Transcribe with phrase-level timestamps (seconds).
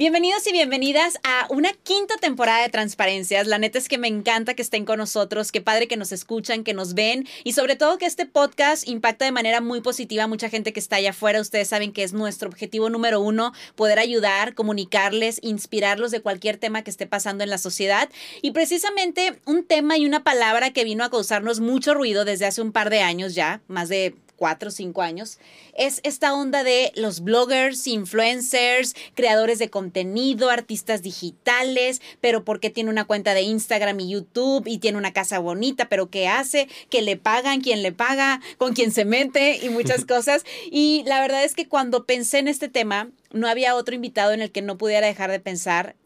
[0.00, 3.46] Bienvenidos y bienvenidas a una quinta temporada de Transparencias.
[3.46, 6.64] La neta es que me encanta que estén con nosotros, qué padre que nos escuchan,
[6.64, 10.26] que nos ven y sobre todo que este podcast impacta de manera muy positiva a
[10.26, 11.38] mucha gente que está allá afuera.
[11.42, 16.80] Ustedes saben que es nuestro objetivo número uno, poder ayudar, comunicarles, inspirarlos de cualquier tema
[16.80, 18.08] que esté pasando en la sociedad.
[18.40, 22.62] Y precisamente un tema y una palabra que vino a causarnos mucho ruido desde hace
[22.62, 25.38] un par de años ya, más de cuatro o cinco años,
[25.76, 32.88] es esta onda de los bloggers, influencers, creadores de contenido, artistas digitales, pero porque tiene
[32.88, 36.68] una cuenta de Instagram y YouTube y tiene una casa bonita, pero ¿qué hace?
[36.88, 37.60] ¿Qué le pagan?
[37.60, 38.40] ¿Quién le paga?
[38.56, 39.58] ¿Con quién se mete?
[39.62, 40.46] Y muchas cosas.
[40.70, 44.40] Y la verdad es que cuando pensé en este tema, no había otro invitado en
[44.40, 45.96] el que no pudiera dejar de pensar.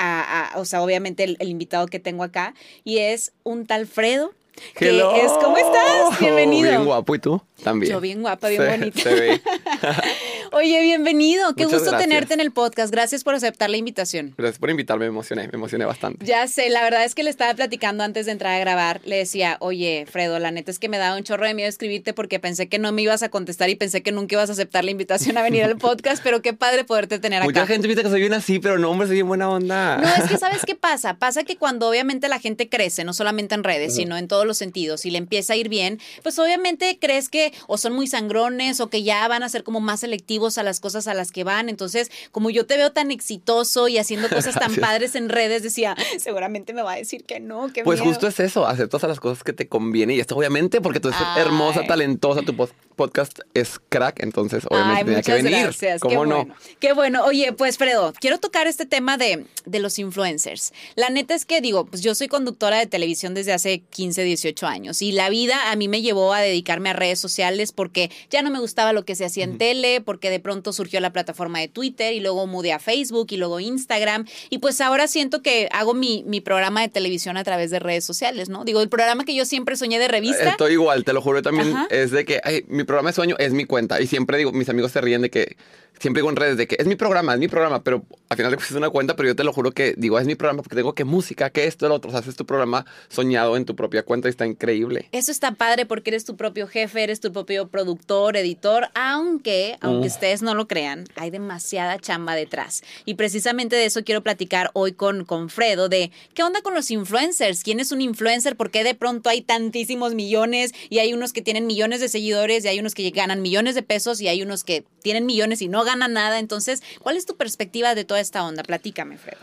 [0.00, 4.34] A, o sea, obviamente el, el invitado que tengo acá, y es un tal Fredo,
[4.76, 4.88] que
[5.24, 6.18] es, ¿cómo estás?
[6.20, 6.68] Bienvenido.
[6.70, 7.40] Bien guapo, ¿y tú?
[7.62, 7.92] También.
[7.92, 9.00] Yo bien guapa, bien Se- bonita.
[9.00, 9.40] se ve.
[10.56, 11.52] Oye, bienvenido.
[11.56, 12.08] Qué Muchas gusto gracias.
[12.08, 12.92] tenerte en el podcast.
[12.92, 14.34] Gracias por aceptar la invitación.
[14.38, 16.24] Gracias por invitarme, me emocioné, me emocioné bastante.
[16.24, 19.00] Ya sé, la verdad es que le estaba platicando antes de entrar a grabar.
[19.04, 22.14] Le decía, oye, Fredo, la neta es que me daba un chorro de miedo escribirte
[22.14, 24.84] porque pensé que no me ibas a contestar y pensé que nunca ibas a aceptar
[24.84, 27.46] la invitación a venir al podcast, pero qué padre poderte tener acá.
[27.46, 29.96] Mucha gente piensa que soy bien así, pero no, hombre, soy bien buena onda.
[29.96, 31.14] No, es que sabes qué pasa.
[31.14, 34.56] Pasa que cuando obviamente la gente crece, no solamente en redes, sino en todos los
[34.56, 38.78] sentidos, y le empieza a ir bien, pues obviamente crees que o son muy sangrones
[38.78, 41.44] o que ya van a ser como más selectivos a las cosas a las que
[41.44, 41.68] van.
[41.68, 44.78] Entonces, como yo te veo tan exitoso y haciendo cosas tan Gracias.
[44.80, 48.38] padres en redes, decía, seguramente me va a decir que no, que Pues justo es
[48.40, 51.42] eso, aceptas a las cosas que te convienen y esto obviamente porque tú eres Ay.
[51.42, 52.54] hermosa, talentosa, tu
[52.96, 55.62] podcast es crack, entonces obviamente Ay, tenía que venir.
[55.64, 56.00] gracias.
[56.00, 56.36] ¿Cómo Qué no?
[56.36, 56.54] bueno.
[56.80, 57.24] Qué bueno.
[57.24, 60.72] Oye, pues Fredo, quiero tocar este tema de, de los influencers.
[60.94, 64.66] La neta es que digo, pues yo soy conductora de televisión desde hace 15, 18
[64.66, 68.42] años y la vida a mí me llevó a dedicarme a redes sociales porque ya
[68.42, 71.60] no me gustaba lo que se hacía en tele, porque de pronto surgió la plataforma
[71.60, 75.68] de Twitter y luego mudé a Facebook y luego Instagram y pues ahora siento que
[75.72, 78.64] hago mi, mi programa de televisión a través de redes sociales, ¿no?
[78.64, 80.50] Digo, el programa que yo siempre soñé de revista.
[80.50, 81.68] Estoy igual, te lo juro también.
[81.68, 81.86] Ajá.
[81.90, 84.00] Es de que ay, mi programa de sueño es mi cuenta.
[84.00, 85.56] Y siempre digo, mis amigos se ríen de que,
[85.98, 88.52] siempre digo en redes de que es mi programa, es mi programa, pero al final
[88.52, 90.76] cuentas es una cuenta, pero yo te lo juro que digo, es mi programa porque
[90.76, 92.08] tengo que música, que esto, el otro.
[92.08, 95.08] O sea, haces tu programa soñado en tu propia cuenta y está increíble.
[95.12, 100.08] Eso está padre porque eres tu propio jefe, eres tu propio productor, editor, aunque, aunque
[100.08, 102.82] ustedes no lo crean, hay demasiada chamba detrás.
[103.04, 106.90] Y precisamente de eso quiero platicar hoy con, con Fredo, de qué onda con los
[106.90, 111.32] influencers, quién es un influencer, por qué de pronto hay tantísimos millones y hay unos
[111.32, 114.42] que tienen millones de seguidores y hay unos que ganan millones de pesos y hay
[114.42, 116.38] unos que tienen millones y no ganan nada.
[116.38, 118.62] Entonces, ¿cuál es tu perspectiva de toda esta onda?
[118.62, 119.38] Platícame, Fredo.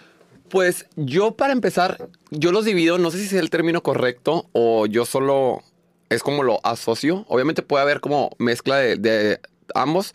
[0.49, 4.85] Pues yo para empezar, yo los divido, no sé si es el término correcto o
[4.85, 5.63] yo solo
[6.09, 7.25] es como lo asocio.
[7.29, 9.39] Obviamente puede haber como mezcla de, de
[9.73, 10.13] ambos,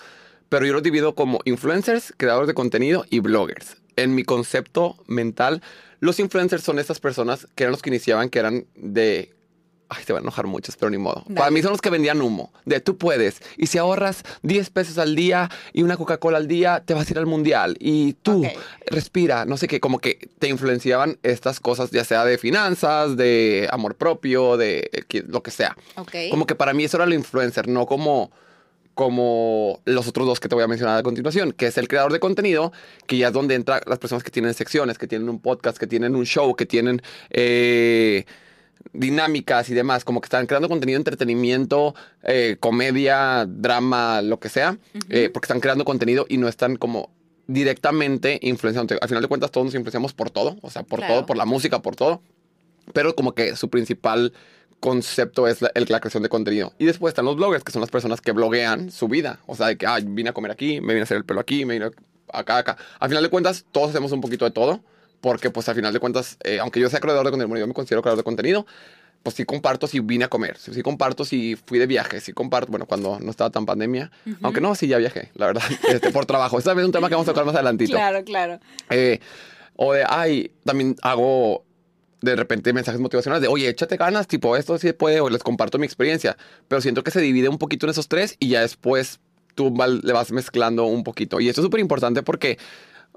[0.50, 3.78] pero yo los divido como influencers, creadores de contenido y bloggers.
[3.96, 5.62] En mi concepto mental,
[6.00, 9.32] los influencers son estas personas que eran los que iniciaban, que eran de...
[9.88, 11.24] Ay, te van a enojar muchos, pero ni modo.
[11.34, 12.52] Para mí son los que vendían humo.
[12.64, 13.40] De tú puedes.
[13.56, 17.12] Y si ahorras 10 pesos al día y una Coca-Cola al día, te vas a
[17.12, 17.76] ir al mundial.
[17.78, 18.44] Y tú,
[18.86, 23.68] respira, no sé qué, como que te influenciaban estas cosas, ya sea de finanzas, de
[23.70, 25.76] amor propio, de eh, lo que sea.
[25.96, 26.14] Ok.
[26.30, 28.32] Como que para mí eso era el influencer, no como,
[28.94, 32.12] como los otros dos que te voy a mencionar a continuación, que es el creador
[32.12, 32.72] de contenido,
[33.06, 35.86] que ya es donde entran las personas que tienen secciones, que tienen un podcast, que
[35.86, 38.24] tienen un show, que tienen eh,
[38.92, 44.78] dinámicas y demás, como que están creando contenido entretenimiento, eh, comedia, drama, lo que sea,
[45.10, 47.10] eh, porque están creando contenido y no están como
[47.46, 48.96] directamente influenciando.
[49.00, 51.14] Al final de cuentas todos nos influenciamos por todo, o sea, por Claro.
[51.14, 52.20] todo, por la música, por todo,
[52.92, 54.32] pero como que su principal
[54.80, 56.72] concepto es la, el- la creación de contenido.
[56.78, 59.40] Y después están los bloggers, que son las personas que bloguean su vida.
[59.46, 61.40] O sea, de que, ah, vine a comer aquí, me vine a hacer el pelo
[61.40, 61.90] aquí, me vine
[62.32, 62.76] acá, acá.
[63.00, 64.80] Al final de cuentas, todos hacemos un poquito de todo,
[65.26, 67.66] porque pues al final de cuentas, eh, aunque yo sea creador de contenido, bueno, yo
[67.66, 68.64] me considero creador de contenido,
[69.24, 72.70] pues sí comparto si vine a comer, sí comparto si fui de viaje, sí comparto,
[72.70, 76.26] bueno, cuando no estaba tan pandemia, aunque no, sí ya viajé, la verdad, este, por
[76.26, 76.60] trabajo.
[76.60, 77.90] Esta es un tema que vamos a tocar más adelantito.
[77.90, 78.60] Claro, claro.
[78.88, 79.18] Eh,
[79.74, 81.64] o de, ay, también hago
[82.20, 85.76] de repente mensajes motivacionales de, oye, échate ganas, tipo, esto sí puede, o les comparto
[85.80, 86.36] mi experiencia.
[86.68, 89.18] Pero siento que se divide un poquito en esos tres y ya después
[89.56, 89.74] tú
[90.04, 91.40] le vas mezclando un poquito.
[91.40, 92.58] Y esto es súper importante porque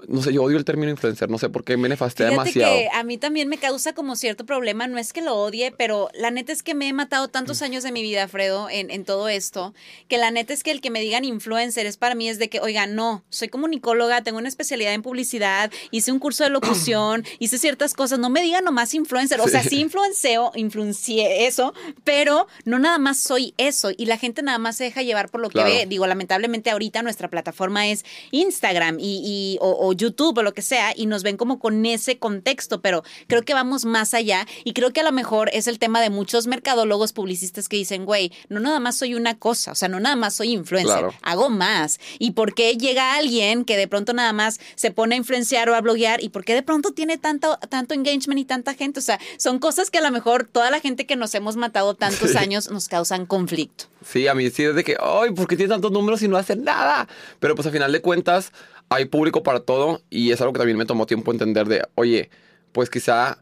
[0.07, 2.75] no sé, yo odio el término influencer, no sé por qué me nefastea Fíjate demasiado.
[2.77, 6.09] que a mí también me causa como cierto problema, no es que lo odie, pero
[6.13, 7.31] la neta es que me he matado Mm.
[7.31, 9.73] tantos años de mi vida, Fredo, en, en todo esto,
[10.07, 12.49] que la neta es que el que me digan influencer es para mí es de
[12.49, 17.23] que, oiga, no, soy comunicóloga, tengo una especialidad en publicidad, hice un curso de locución,
[17.39, 21.73] hice ciertas cosas, no me digan nomás influencer, o sea, sí influenceo, influencié eso,
[22.03, 25.41] pero no nada más soy eso y la gente nada más se deja llevar por
[25.41, 25.69] lo Claro.
[25.69, 25.85] que ve.
[25.85, 30.61] Digo, lamentablemente ahorita nuestra plataforma es Instagram y, y- o, o YouTube o lo que
[30.61, 34.73] sea y nos ven como con ese contexto, pero creo que vamos más allá y
[34.73, 38.31] creo que a lo mejor es el tema de muchos mercadólogos publicistas que dicen, güey,
[38.49, 41.13] no nada más soy una cosa, o sea, no nada más soy influencer, Claro.
[41.21, 41.99] hago más.
[42.19, 45.75] ¿Y por qué llega alguien que de pronto nada más se pone a influenciar o
[45.75, 48.99] a bloguear y por qué de pronto tiene tanto, tanto engagement y tanta gente?
[48.99, 51.95] O sea, son cosas que a lo mejor toda la gente que nos hemos matado
[51.95, 52.37] tantos Sí.
[52.37, 53.85] años nos causan conflicto.
[54.05, 56.37] Sí, a mí sí es de que, ay, ¿por qué tiene tantos números y no
[56.37, 57.07] hace nada?
[57.39, 58.51] Pero pues a final de cuentas
[58.89, 62.29] hay público para todo y es algo que también me tomó tiempo entender de, oye,
[62.71, 63.39] pues quizá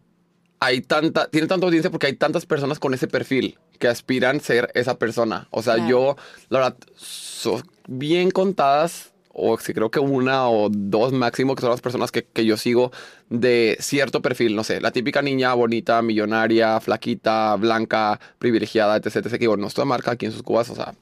[0.60, 4.72] hay tanta, tiene tanta audiencia porque hay tantas personas con ese perfil que aspiran ser
[4.74, 5.48] esa persona.
[5.52, 5.90] O sea, Claro.
[5.90, 6.16] yo,
[6.50, 11.70] la verdad, so- bien contadas, o sí creo que una o dos máximo, que son
[11.70, 12.92] las personas que, que yo sigo
[13.30, 19.18] de cierto perfil, no sé, la típica niña bonita, millonaria, flaquita, blanca, privilegiada, etc.
[19.18, 19.32] etc.
[19.34, 20.96] Que digo, no es toda marca aquí en sus cubas, o sea,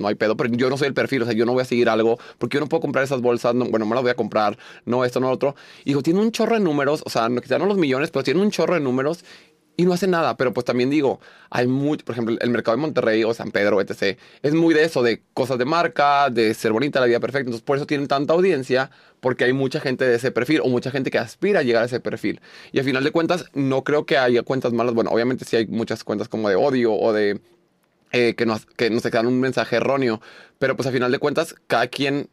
[0.00, 1.64] no hay pedo, pero yo no soy el perfil, o sea, yo no voy a
[1.64, 4.16] seguir algo, porque yo no puedo comprar esas bolsas, no, bueno, me las voy a
[4.16, 5.54] comprar, no esto, no otro.
[5.84, 8.22] Y digo, tiene un chorro de números, o sea, no, quizá no los millones, pero
[8.22, 9.24] tiene un chorro de números
[9.80, 10.36] y no hace nada.
[10.36, 11.20] Pero pues también digo,
[11.50, 14.84] hay mucho, por ejemplo, el mercado de Monterrey o San Pedro, etc., es muy de
[14.84, 17.48] eso, de cosas de marca, de ser bonita, la vida perfecta.
[17.48, 20.90] Entonces, por eso tienen tanta audiencia, porque hay mucha gente de ese perfil o mucha
[20.90, 22.40] gente que aspira a llegar a ese perfil.
[22.72, 24.94] Y al final de cuentas, no creo que haya cuentas malas.
[24.94, 27.40] Bueno, obviamente sí hay muchas cuentas como de odio o de
[28.12, 30.20] eh, que, nos, que nos un mensaje erróneo,
[30.58, 32.28] pero pues al final de cuentas, cada quien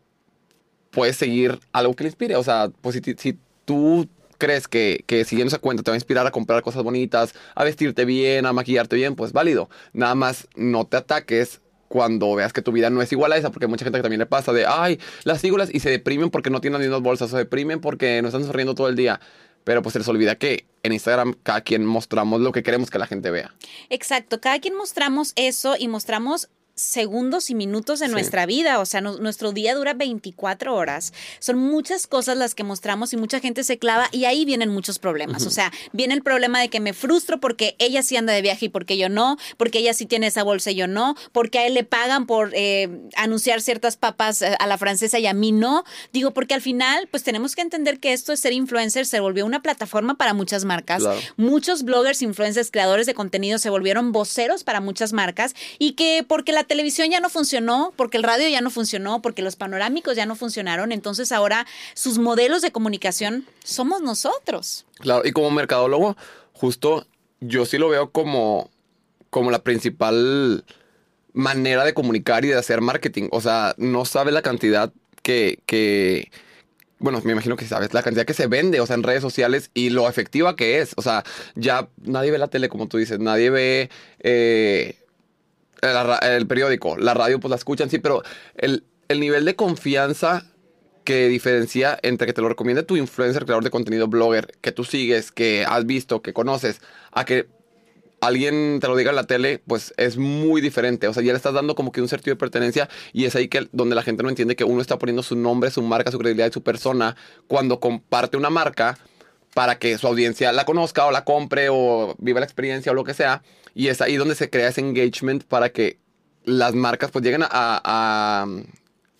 [0.91, 2.35] puede seguir algo que le inspire.
[2.35, 4.07] O sea, pues si, si tú
[4.37, 7.63] crees que, que siguiendo esa cuenta te va a inspirar a comprar cosas bonitas, a
[7.63, 9.69] vestirte bien, a maquillarte bien, pues válido.
[9.93, 13.51] Nada más no te ataques cuando veas que tu vida no es igual a esa,
[13.51, 16.29] porque mucha gente que también le pasa de, ay, las sigo las y se deprimen
[16.29, 18.95] porque no tienen las mismas bolsas, o se deprimen porque no están sonriendo todo el
[18.95, 19.19] día.
[19.67, 22.97] Pero pues se les olvida que en Instagram cada quien mostramos lo que queremos que
[22.99, 23.53] la gente vea.
[23.89, 26.47] Exacto, cada quien mostramos eso y mostramos
[26.77, 28.11] segundos y minutos de Sí.
[28.13, 31.11] nuestra vida, o sea, no- nuestro día dura 24 horas.
[31.39, 34.99] Son muchas cosas las que mostramos y mucha gente se clava y ahí vienen muchos
[34.99, 35.45] problemas.
[35.45, 38.65] O sea, viene el problema de que me frustro porque ella sí anda de viaje
[38.65, 41.67] y porque yo no, porque ella sí tiene esa bolsa y yo no, porque a
[41.67, 45.51] él le pagan por eh, anunciar ciertas papas eh, a la francesa y a mí
[45.51, 45.83] no.
[46.13, 49.45] Digo, porque al final, pues tenemos que entender que esto de ser influencer se volvió
[49.45, 51.01] una plataforma para muchas marcas.
[51.01, 51.19] Claro.
[51.37, 56.51] Muchos bloggers, influencers, creadores de contenido se volvieron voceros para muchas marcas y que porque
[56.51, 60.25] la televisión ya no funcionó, porque el radio ya no funcionó, porque los panorámicos ya
[60.25, 64.85] no funcionaron, entonces ahora sus modelos de comunicación somos nosotros.
[64.99, 66.15] Claro, y como mercadólogo,
[66.53, 67.07] justo
[67.39, 68.69] yo sí lo veo como,
[69.29, 70.63] como la principal
[71.33, 73.29] manera de comunicar y de hacer marketing.
[73.31, 74.91] O sea, no sabes la cantidad
[75.21, 76.31] que, que,
[76.99, 79.69] bueno, me imagino que sabes la cantidad que se vende, o sea, en redes sociales
[79.73, 80.93] y lo efectiva que es.
[80.97, 81.23] O sea,
[81.55, 84.97] ya nadie ve la tele, como tú dices, nadie ve eh,
[85.81, 88.23] ra- el periódico, la radio, pues la escuchan, sí, pero
[88.55, 90.45] el, el nivel de confianza
[91.03, 94.83] que diferencia entre que te lo recomiende tu influencer, creador de contenido, blogger, que tú
[94.83, 96.81] sigues, que has visto, que conoces,
[97.13, 97.47] a que
[98.19, 101.07] alguien te lo diga en la tele, pues es muy diferente.
[101.07, 103.47] O sea, ya le estás dando como que un sentido de pertenencia y es ahí
[103.47, 106.17] que donde la gente no entiende que uno está poniendo su nombre, su marca, su
[106.17, 107.15] credibilidad y su persona
[107.47, 108.97] cuando comparte una marca
[109.53, 113.03] para que su audiencia la conozca o la compre o viva la experiencia o lo
[113.03, 113.43] que sea.
[113.77, 115.99] Y es ahí donde se crea ese engagement para que
[116.45, 118.47] las marcas pues lleguen a, a,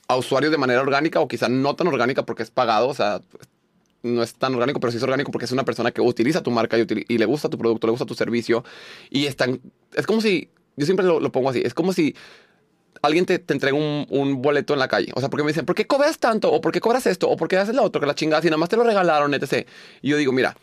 [0.07, 3.21] a usuarios de manera orgánica o quizá no tan orgánica porque es pagado, o sea,
[4.01, 6.49] no es tan orgánico, pero sí es orgánico porque es una persona que utiliza tu
[6.49, 8.63] marca y, y le gusta tu producto, le gusta tu servicio.
[9.11, 9.61] Y están,
[9.93, 12.15] es como si, yo siempre lo, lo pongo así, es como si
[13.03, 15.11] alguien te, te entrega un, un boleto en la calle.
[15.13, 16.51] O sea, porque me dicen, ¿por qué cobras tanto?
[16.51, 17.29] ¿O por qué cobras esto?
[17.29, 18.01] ¿O por qué haces lo otro?
[18.01, 19.67] Que la chingada, si nada más te lo regalaron, etc.
[20.01, 20.57] Y yo digo, mira,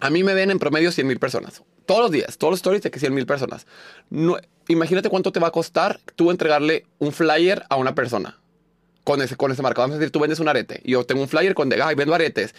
[0.00, 1.62] a mí me ven en promedio 100 mil personas.
[1.88, 3.66] Todos los días, todos los stories de que 100 mil personas.
[4.10, 4.36] No,
[4.68, 8.38] imagínate cuánto te va a costar tú entregarle un flyer a una persona
[9.04, 9.80] con ese, con ese marca.
[9.80, 11.94] Vamos a decir, tú vendes un arete y yo tengo un flyer con de, ay,
[11.94, 12.54] vendo aretes.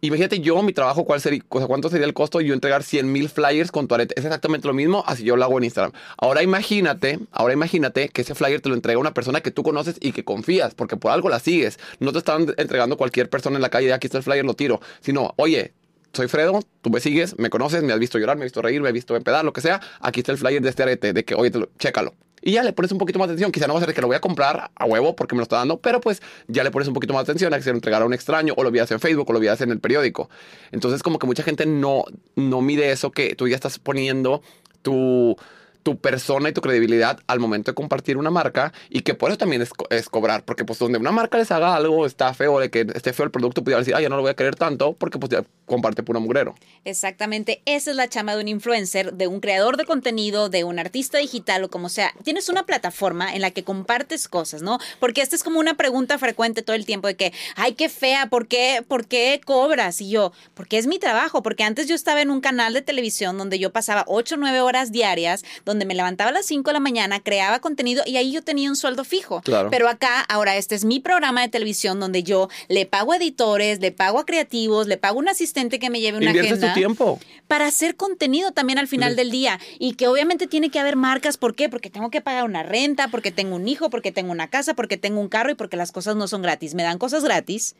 [0.00, 3.28] Imagínate yo, mi trabajo, cuál sería, cuánto sería el costo de yo entregar 100 mil
[3.28, 4.18] flyers con tu arete.
[4.18, 5.92] Es exactamente lo mismo, así yo lo hago en Instagram.
[6.16, 9.94] Ahora imagínate, ahora imagínate que ese flyer te lo entrega una persona que tú conoces
[10.00, 11.78] y que confías, porque por algo la sigues.
[12.00, 14.80] No te están entregando cualquier persona en la calle, aquí está el flyer, lo tiro.
[15.02, 15.72] Sino, oye,
[16.12, 18.80] soy Fredo, tú me sigues, me conoces, me has visto llorar, me has visto reír,
[18.80, 19.80] me has visto empedar, lo que sea.
[20.00, 22.14] Aquí está el flyer de este arete, de que, oye, lo- chécalo.
[22.44, 23.52] Y ya le pones un poquito más de atención.
[23.52, 25.42] Quizá no va a ser que lo voy a comprar a huevo porque me lo
[25.44, 27.70] está dando, pero pues ya le pones un poquito más de atención a que se
[27.70, 29.78] lo entregara a un extraño o lo vías en Facebook o lo vías en el
[29.78, 30.28] periódico.
[30.72, 32.02] Entonces como que mucha gente no,
[32.34, 34.42] no mide eso que tú ya estás poniendo
[34.82, 35.36] tu
[35.82, 39.38] tu persona y tu credibilidad al momento de compartir una marca y que por eso
[39.38, 42.70] también es, es, cobrar, porque pues donde una marca les haga algo, está feo, de
[42.70, 44.94] que esté feo el producto, pudiera decir, ah, ya no lo voy a querer tanto
[44.94, 46.54] porque pues ya comparte puro mugrero.
[46.84, 50.78] Exactamente, esa es la chama de un influencer, de un creador de contenido, de un
[50.78, 52.12] artista digital o como sea.
[52.24, 54.78] Tienes una plataforma en la que compartes cosas, ¿no?
[55.00, 58.26] Porque esta es como una pregunta frecuente todo el tiempo de que, ay, qué fea,
[58.26, 60.00] ¿por qué, ¿por qué cobras?
[60.00, 63.38] Y yo, porque es mi trabajo, porque antes yo estaba en un canal de televisión
[63.38, 66.80] donde yo pasaba 8 o 9 horas diarias, me levantaba a las 5 de la
[66.80, 69.40] mañana, creaba contenido y ahí yo tenía un sueldo fijo.
[69.42, 69.70] Claro.
[69.70, 73.80] Pero acá, ahora, este es mi programa de televisión donde yo le pago a editores,
[73.80, 76.74] le pago a creativos, le pago a un asistente que me lleve una Inviertes agenda.
[76.74, 77.20] tu tiempo.
[77.48, 79.58] Para hacer contenido también al final del día.
[79.78, 81.36] Y que obviamente tiene que haber marcas.
[81.36, 81.68] ¿Por qué?
[81.68, 84.96] Porque tengo que pagar una renta, porque tengo un hijo, porque tengo una casa, porque
[84.96, 86.74] tengo un carro y porque las cosas no son gratis.
[86.74, 87.74] Me dan cosas gratis.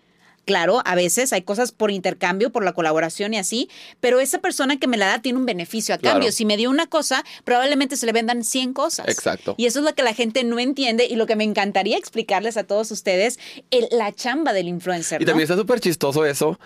[0.44, 3.68] Claro, a veces hay cosas por intercambio, por la colaboración y así,
[4.00, 6.14] pero esa persona que me la da tiene un beneficio a Claro.
[6.14, 6.32] cambio.
[6.32, 9.06] Si me dio una cosa, probablemente se le vendan 100 cosas.
[9.08, 9.54] Exacto.
[9.56, 12.56] Y eso es lo que la gente no entiende y lo que me encantaría explicarles
[12.56, 13.38] a todos ustedes,
[13.70, 15.22] el- la chamba del influencer.
[15.22, 16.58] Y también está súper chistoso eso.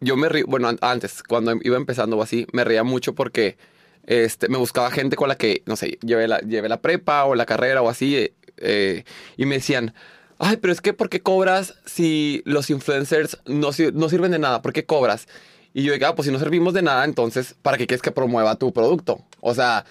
[0.00, 3.58] Yo me río, bueno, an- antes, cuando iba empezando o así, me reía mucho porque
[4.06, 7.34] este, me buscaba gente con la que, no sé, llevé la, llevé la prepa o
[7.34, 9.04] la carrera o así, eh, eh,
[9.36, 9.94] y me decían,
[10.40, 14.62] ay, pero es que ¿por qué cobras si los influencers no, no sirven de nada?
[14.62, 15.28] ¿Por qué cobras?
[15.72, 18.10] Y yo digo, ah, pues si no servimos de nada, entonces, ¿para qué quieres que
[18.10, 19.24] promueva tu producto?
[19.40, 19.84] O sea,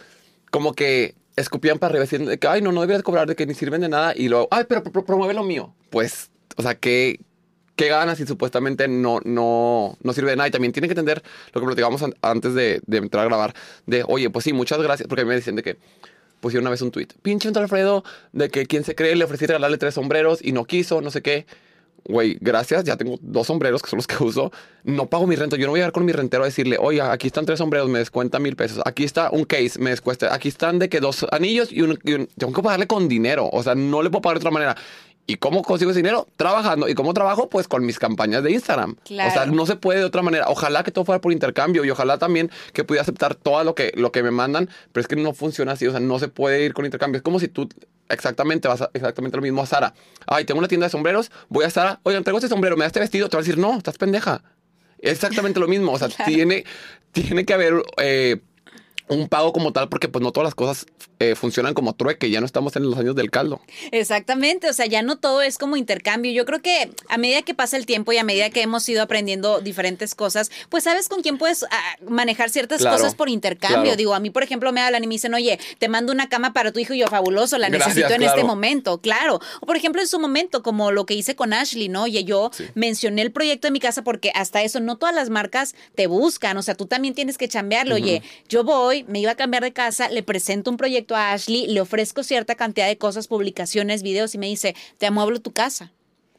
[0.52, 3.54] como que escupían para arriba diciendo que, ay, no, no deberías cobrar de que ni
[3.54, 4.14] sirven de nada.
[4.14, 5.74] Y luego, ay, pero pro- promueve lo mío.
[5.90, 7.22] Pues, o sea, ¿qué,
[7.78, 10.50] qué ganas si supuestamente no, no, no sirve de nada?
[10.50, 13.54] Y también tiene que entender lo que platicamos an- antes de, de entrar a grabar,
[13.86, 15.78] de, oye, pues sí, muchas gracias, porque a mí me dicen de que
[16.40, 19.46] pusieron una vez un tweet, pinche Don Alfredo, de que quien se cree le ofrecí
[19.46, 21.46] regalarle tres sombreros y no quiso, no sé qué.
[22.06, 24.52] Güey, gracias, ya tengo dos sombreros que son los que uso.
[24.86, 25.58] No pago mi renta.
[25.58, 27.90] Yo no voy a llegar con mi rentero a decirle, oye, aquí están tres sombreros,
[27.90, 28.82] me descuenta mil pesos.
[28.86, 30.34] Aquí está un case, me descuesta.
[30.34, 31.82] Aquí están de que dos anillos y y
[32.14, 33.50] un- Tengo que pagarle con dinero.
[33.52, 34.78] O sea, no le puedo pagar de otra manera.
[35.30, 36.28] ¿Y cómo consigo ese dinero?
[36.38, 36.90] Trabajando.
[36.90, 37.50] ¿Y cómo trabajo?
[37.52, 38.96] Pues con mis campañas de Instagram.
[39.06, 39.30] Claro.
[39.30, 40.46] O sea, no se puede de otra manera.
[40.48, 43.92] Ojalá que todo fuera por intercambio y ojalá también que pudiera aceptar todo lo que,
[43.96, 45.86] lo que me mandan, pero es que no funciona así.
[45.86, 47.18] O sea, no se puede ir con intercambio.
[47.18, 47.70] Es como si tú
[48.10, 49.94] exactamente vas a, exactamente lo mismo a Sara.
[50.26, 52.88] Ay, tengo una tienda de sombreros, voy a Sara, oigan, traigo este sombrero, me da
[52.88, 54.42] este vestido, te va a decir, no, estás pendeja.
[54.98, 55.92] Es exactamente lo mismo.
[55.92, 56.32] O sea, Claro.
[56.32, 56.66] tiene,
[57.12, 58.42] tiene que haber eh,
[59.10, 60.86] un pago como tal, porque pues no todas las cosas
[61.20, 62.30] eh, funcionan como trueque.
[62.30, 63.60] Ya no estamos en los años del caldo.
[63.92, 66.32] Exactamente, o sea, ya no todo es como intercambio.
[66.32, 69.02] Yo creo que a medida que pasa el tiempo y a medida que hemos ido
[69.02, 73.82] aprendiendo diferentes cosas, pues sabes con quién puedes ah, manejar ciertas Claro, cosas por intercambio.
[73.84, 73.98] claro.
[73.98, 76.54] Digo, a mí, por ejemplo, me hablan y me dicen, oye, te mando una cama
[76.54, 79.40] para tu hijo y yo, fabuloso, la Gracias, necesito en este momento, claro.
[79.62, 82.04] O por ejemplo, en su momento, como lo que hice con Ashley, ¿no?
[82.04, 82.66] Oye, yo Sí.
[82.76, 86.56] mencioné el proyecto de mi casa porque hasta eso no todas las marcas te buscan,
[86.58, 87.96] o sea, tú también tienes que chambearlo.
[87.96, 91.68] Oye, yo voy, me iba a cambiar de casa, le presento un proyecto a Ashley,
[91.68, 95.92] le ofrezco cierta cantidad de cosas, publicaciones, videos y me dice, te amueblo tu casa.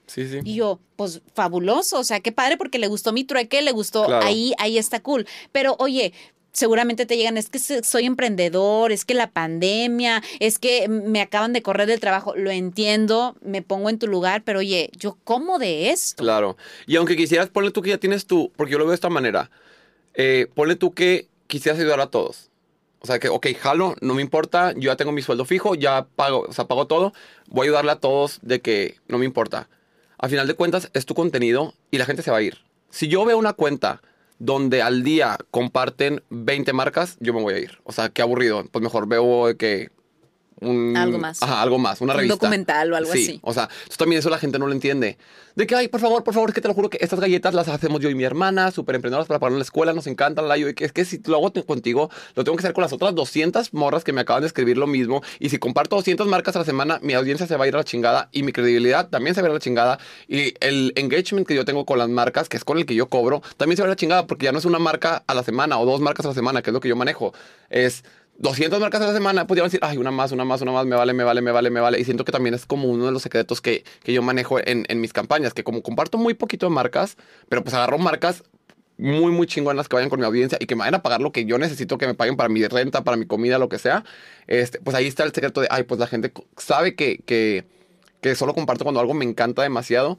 [0.07, 0.41] Sí, sí.
[0.45, 4.07] Y yo, pues fabuloso, o sea, qué padre porque le gustó mi trueque, le gustó,
[4.07, 4.27] Claro.
[4.27, 5.27] ahí, ahí está cool.
[5.53, 6.13] Pero oye,
[6.53, 11.53] seguramente te llegan, es que soy emprendedor, es que la pandemia, es que me acaban
[11.53, 15.61] de correr del trabajo, lo entiendo, me pongo en tu lugar, pero oye, yo como
[15.61, 16.25] de esto.
[16.25, 16.57] Claro.
[16.89, 19.11] Y aunque quisieras, ponle tú que ya tienes tú, porque yo lo veo de esta
[19.11, 19.49] manera,
[20.15, 22.50] eh, ponle tú que quisieras ayudar a todos.
[23.01, 26.07] O sea, que, ok, jalo, no me importa, yo ya tengo mi sueldo fijo, ya
[26.17, 27.13] pago, o sea, pago todo,
[27.49, 29.69] voy a ayudarle a todos de que no me importa.
[30.19, 32.59] Al final de cuentas, es tu contenido y la gente se va a ir.
[32.91, 34.03] Si yo veo una cuenta
[34.39, 37.79] donde al día comparten 20 marcas, yo me voy a ir.
[37.85, 38.65] O sea, qué aburrido.
[38.71, 39.91] Pues mejor veo que
[40.61, 40.97] un...
[40.97, 41.43] Algo más.
[41.43, 42.35] Ajá, algo más, una Un revista.
[42.37, 43.41] documental o algo Sí, así.
[43.43, 45.19] O sea, eso también eso la gente no lo entiende.
[45.57, 47.55] De que, ay, por favor, por favor, es que te lo juro que estas galletas
[47.55, 50.47] las hacemos yo y mi hermana, súper emprendedoras para pagar en la escuela, nos encantan.
[50.49, 52.83] La, yo, es que, es que si lo hago contigo, lo tengo que hacer con
[52.83, 55.23] las otras 200 morras que me acaban de escribir lo mismo.
[55.39, 57.79] Y si comparto 200 marcas a la semana, mi audiencia se va a ir a
[57.79, 59.99] la chingada y mi credibilidad también se va a ir a la chingada.
[60.29, 63.09] Y el engagement que yo tengo con las marcas, que es con el que yo
[63.09, 65.25] cobro, también se va a ir a la chingada porque ya no es una marca
[65.27, 67.35] a la semana o dos marcas a la semana, que es lo que yo manejo.
[67.69, 68.05] Es
[68.41, 70.63] 200 marcas a la semana, pues ya van a decir, ay, una más, una más,
[70.63, 72.01] una más, me vale, me vale, me vale, me vale.
[72.01, 74.87] Y siento que también es como uno de los secretos que, que yo manejo en,
[74.89, 77.19] en mis campañas, que como comparto muy poquito de marcas,
[77.51, 78.43] pero pues agarro marcas
[78.97, 81.33] muy, muy chingonas que vayan con mi audiencia y que me vayan a pagar lo
[81.33, 84.05] que yo necesito que me paguen para mi renta, para mi comida, lo que sea.
[84.47, 87.67] Este, pues ahí está el secreto de, ay, pues la gente sabe que, que,
[88.23, 90.19] que solo comparto cuando algo me encanta demasiado.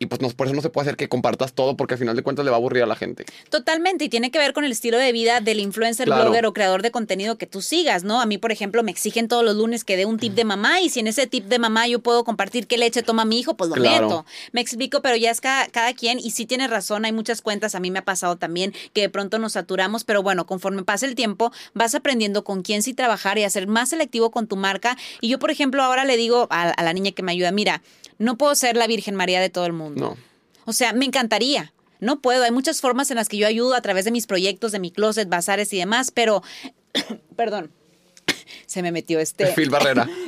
[0.00, 2.16] Y pues no, por eso no se puede hacer que compartas todo porque al final
[2.16, 3.24] de cuentas le va a aburrir a la gente.
[3.50, 6.24] Totalmente, y tiene que ver con el estilo de vida del influencer, Claro.
[6.24, 8.20] blogger o creador de contenido que tú sigas, ¿no?
[8.20, 10.80] A mí, por ejemplo, me exigen todos los lunes que dé un tip de mamá
[10.80, 13.54] y si en ese tip de mamá yo puedo compartir qué leche toma mi hijo,
[13.58, 14.08] pues lo Claro.
[14.08, 14.26] meto.
[14.52, 17.74] Me explico, pero ya es cada, cada quien y sí tienes razón, hay muchas cuentas,
[17.74, 21.04] a mí me ha pasado también que de pronto nos saturamos, pero bueno, conforme pasa
[21.04, 24.56] el tiempo vas aprendiendo con quién sí trabajar y a ser más selectivo con tu
[24.56, 24.96] marca.
[25.20, 27.82] Y yo, por ejemplo, ahora le digo a, a la niña que me ayuda, mira,
[28.18, 29.89] no puedo ser la Virgen María de todo el mundo.
[29.96, 30.16] No.
[30.64, 31.72] O sea, me encantaría.
[32.00, 32.44] No puedo.
[32.44, 34.90] Hay muchas formas en las que yo ayudo a través de mis proyectos, de mi
[34.90, 36.42] closet, bazares y demás, pero,
[37.36, 37.70] perdón,
[38.66, 39.46] se me metió este.
[39.48, 40.08] Phil Barrera.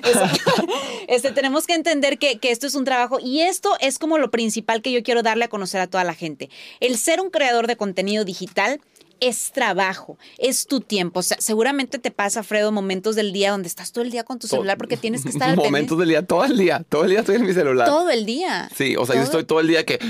[1.08, 4.30] Este, tenemos que entender que, que esto es un trabajo y esto es como lo
[4.30, 6.48] principal que yo quiero darle a conocer a toda la gente.
[6.80, 8.80] El ser un creador de contenido digital
[9.22, 11.20] es trabajo, es tu tiempo.
[11.20, 14.40] O sea, seguramente te pasa, Fredo, momentos del día donde estás todo el día con
[14.40, 16.84] tu celular porque tienes que estar Momentos del día, todo el día.
[16.88, 17.86] Todo el día estoy en mi celular.
[17.86, 18.68] todo el día.
[18.74, 20.00] Sí, o sea, yo estoy todo el día que.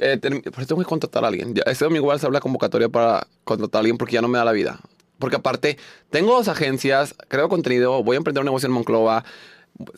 [0.00, 1.54] eh, por eso tengo que contratar a alguien.
[1.66, 4.44] Este domingo igual se habla convocatoria para contratar a alguien porque ya no me da
[4.44, 4.80] la vida.
[5.20, 5.78] Porque aparte,
[6.10, 9.24] tengo dos agencias, creo contenido, voy a emprender un negocio en Monclova.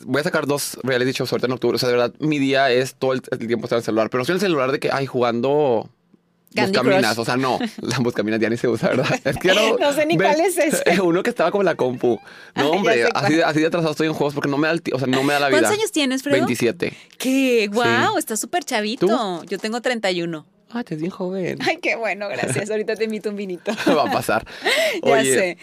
[0.05, 1.75] Voy a sacar dos reality shows ahorita en octubre.
[1.77, 4.09] O sea, de verdad, mi día es todo el, el tiempo estar en el celular.
[4.11, 5.89] Pero no estoy en el celular de que, ay, jugando
[6.63, 7.17] Buscaminas.
[7.17, 7.59] O sea, no.
[7.81, 9.19] La Buscaminas ya ni se usa, ¿verdad?
[9.23, 9.77] Es que no...
[9.77, 11.01] No sé ni cuál es ese.
[11.03, 12.19] Uno que estaba como en la compu.
[12.53, 14.73] Ah, No, hombre, así, de- así de atrasado estoy en juegos porque no me da,
[14.73, 15.59] el o sea, no me da la vida.
[15.59, 16.37] ¿Cuántos años tienes, Fredo?
[16.37, 16.93] 27.
[17.17, 17.69] ¿Qué?
[17.71, 18.17] ¡Wow!
[18.17, 19.07] Estás súper chavito.
[19.07, 19.45] ¿Tú?
[19.47, 20.45] Yo tengo 31.
[20.71, 21.59] Ah, te bien joven.
[21.61, 22.69] Ay, qué bueno, gracias.
[22.69, 23.71] Ahorita te invito un vinito.
[23.95, 24.45] va a pasar.
[25.03, 25.57] ya sé.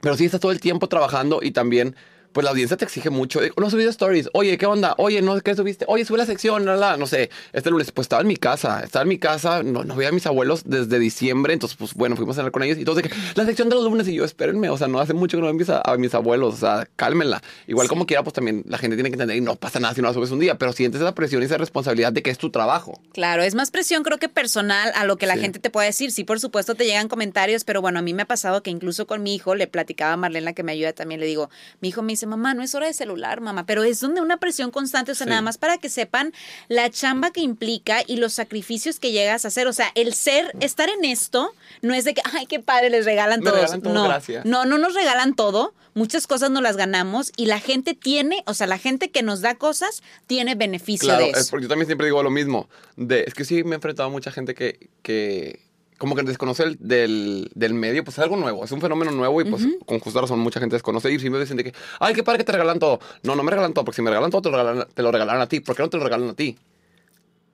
[0.00, 1.96] Pero sí estás todo el tiempo trabajando y también,
[2.34, 3.40] pues la audiencia te exige mucho.
[3.40, 4.28] De, No has subido stories.
[4.34, 4.94] Oye, ¿qué onda?
[4.98, 5.86] Oye, no, ¿qué subiste?
[5.88, 6.96] Oye, sube la sección, la, la.
[6.98, 7.30] No sé.
[7.54, 8.82] Este lunes, pues estaba en mi casa.
[8.84, 9.62] Estaba en mi casa.
[9.62, 11.54] No, no veía a mis abuelos desde diciembre.
[11.54, 12.76] Entonces, pues bueno, fuimos a cenar con ellos.
[12.76, 14.06] Y que la sección de los lunes.
[14.08, 14.68] Y yo, espérenme.
[14.68, 16.54] O sea, no hace mucho que no veo a mis, a mis abuelos.
[16.54, 17.42] O sea, cálmenla.
[17.68, 19.36] Igual como quiera, pues también la gente tiene que entender.
[19.36, 20.58] Y no pasa nada si no la subes un día.
[20.58, 23.00] Pero sientes esa presión y esa responsabilidad de que es tu trabajo.
[23.12, 25.40] Claro, es más presión creo que personal a lo que la Sí.
[25.40, 26.10] gente te puede decir.
[26.10, 29.06] Sí, por supuesto te llegan comentarios, pero bueno, a mí me ha pasado que incluso
[29.06, 31.50] con mi hijo, le platicaba a Marlene, la que me ayuda también, le digo,
[31.80, 34.36] mi hijo me dice, mamá, no es hora de celular, mamá, pero es donde una
[34.38, 35.30] presión constante, o sea, Sí.
[35.30, 36.32] nada más para que sepan
[36.68, 39.66] la chamba que implica y los sacrificios que llegas a hacer.
[39.66, 41.52] O sea, el ser, estar en esto,
[41.82, 43.60] no es de que, ay, qué padre, les regalan Me todos.
[43.60, 44.44] regalan todo, no, gracias.
[44.44, 45.74] no, no nos regalan todo.
[45.96, 49.42] Muchas cosas nos las ganamos y la gente tiene, o sea, la gente que nos
[49.42, 51.50] da cosas tiene beneficio Claro, de es eso.
[51.52, 52.68] porque yo también siempre digo lo mismo.
[52.96, 55.60] De, es que sí me he enfrentado a mucha gente que, que
[55.98, 59.40] como que desconoce el, del, del medio, pues es algo nuevo, es un fenómeno nuevo
[59.40, 62.22] y pues con justa razón mucha gente desconoce y siempre dicen de que, ay, qué
[62.22, 63.00] padre que te regalan todo.
[63.22, 65.12] No, no me regalan todo, porque si me regalan todo, te lo regalan, te lo
[65.12, 65.60] regalan a ti.
[65.60, 66.56] ¿Por qué no te lo regalan a ti?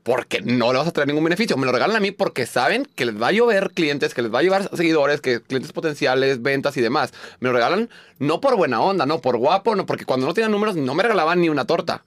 [0.03, 1.57] Porque no le vas a traer ningún beneficio.
[1.59, 4.33] Me lo regalan a mí porque saben que les va a llover clientes, que les
[4.33, 7.12] va a llevar seguidores, que clientes potenciales, ventas y demás.
[7.40, 10.53] Me lo regalan no por buena onda, no por guapo, no porque cuando no tenían
[10.53, 12.03] números no me regalaban ni una torta.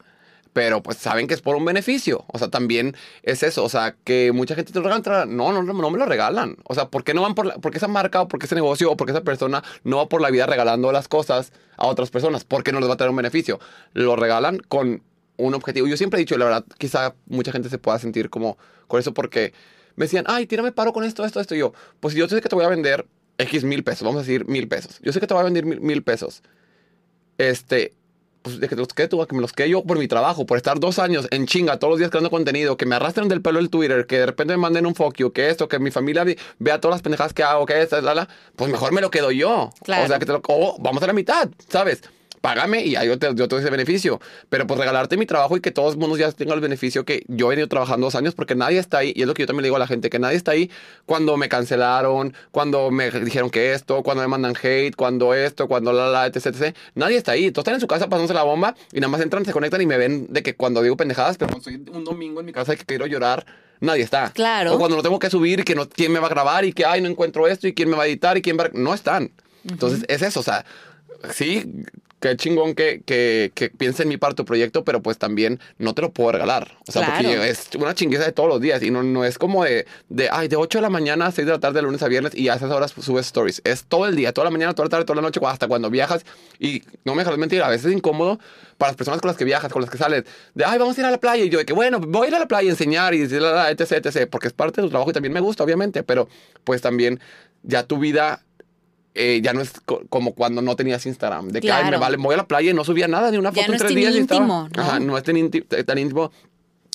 [0.54, 2.26] Pero pues saben que es por un beneficio.
[2.28, 3.64] O sea, también es eso.
[3.64, 5.04] O sea, que mucha gente te lo regalan.
[5.04, 6.58] tra- No, no, no, me lo regalan.
[6.66, 8.92] O sea, ¿por qué no van por la, porque esa marca o porque ese negocio
[8.92, 12.44] o porque esa persona no va por la vida regalando las cosas a otras personas?
[12.44, 13.60] Porque no les va a traer un beneficio.
[13.94, 15.02] Lo regalan con
[15.38, 15.88] un objetivo.
[15.88, 19.12] Yo siempre he dicho, la verdad, quizá mucha gente se pueda sentir como con eso
[19.14, 19.54] porque
[19.96, 21.56] me decían, ay, tírame paro con esto, esto, esto.
[21.56, 23.08] Y yo, pues yo sé que te voy a vender
[23.40, 25.00] X mil pesos, vamos a decir mil pesos.
[25.02, 26.44] Yo sé que te voy a vender mil, mil pesos.
[27.38, 27.94] Este,
[28.44, 30.46] pues de que te los quede tú, que me los quede yo por mi trabajo,
[30.46, 33.42] por estar dos años en chinga todos los días creando contenido, que me arrastren del
[33.42, 35.90] pelo el Twitter, que de repente me manden un fuck you, que esto, que mi
[35.90, 36.26] familia
[36.60, 39.32] vea todas las pendejadas que hago, que esto, la, la, pues mejor me lo quedo
[39.32, 39.72] yo.
[39.84, 40.04] Claro.
[40.04, 42.04] O sea, que te lo, o vamos a la mitad, ¿sabes?
[42.44, 44.20] Págame y ahí yo te, yo te doy ese beneficio.
[44.50, 47.24] Pero pues regalarte mi trabajo y que todos los mundos ya tengan el beneficio que
[47.30, 49.14] yo he venido trabajando dos años porque nadie está ahí.
[49.16, 50.70] Y es lo que yo también le digo a la gente, que nadie está ahí
[51.06, 55.94] cuando me cancelaron, cuando me dijeron que esto, cuando me mandan hate, cuando esto, cuando
[55.94, 56.76] la, la, etc, etc.
[56.96, 57.50] Nadie está ahí.
[57.50, 59.86] Todos están en su casa pasándose la bomba y nada más entran, se conectan y
[59.86, 62.74] me ven de que cuando digo pendejadas, pero cuando estoy un domingo en mi casa
[62.74, 63.46] y que quiero llorar,
[63.80, 64.32] nadie está.
[64.32, 64.74] Claro.
[64.74, 66.84] O cuando lo tengo que subir que no, quién me va a grabar y que,
[66.84, 68.70] ay, no encuentro esto y quién me va a editar y quién va a...
[68.74, 69.32] No están.
[69.64, 70.66] Entonces, es eso, o sea,
[71.32, 71.64] sí,
[72.24, 75.94] qué chingón que, que, que piense en mi parte tu proyecto, pero pues también no
[75.94, 76.72] te lo puedo regalar.
[76.88, 77.28] O sea, Claro.
[77.28, 80.30] porque es una chingueza de todos los días y no, no es como de, de,
[80.32, 82.34] ay, de 8 de la mañana a 6 de la tarde, de lunes a viernes
[82.34, 83.62] y a esas horas subes stories.
[83.66, 85.90] Es todo el día, toda la mañana, toda la tarde, toda la noche, hasta cuando
[85.90, 86.26] viajas.
[86.60, 88.40] Y no me dejas mentir, a veces es incómodo
[88.78, 91.02] para las personas con las que viajas, con las que sales, de, ay, vamos a
[91.02, 91.44] ir a la playa.
[91.44, 93.70] Y yo de que, bueno, voy a ir a la playa a enseñar y la,
[93.70, 96.30] etc, etc, porque es parte de tu trabajo y también me gusta, obviamente, pero
[96.64, 97.20] pues también
[97.64, 98.44] ya tu vida
[99.16, 101.50] eh, ya no es co- como cuando no tenías Instagram.
[101.50, 103.52] De que, ay, me vale, voy a la playa y no subía nada, ni una
[103.52, 104.16] Ya foto no en es tres tan días.
[104.16, 104.82] y íntimo, ¿no?
[104.82, 106.32] Ajá, no es tan, inti- tan íntimo.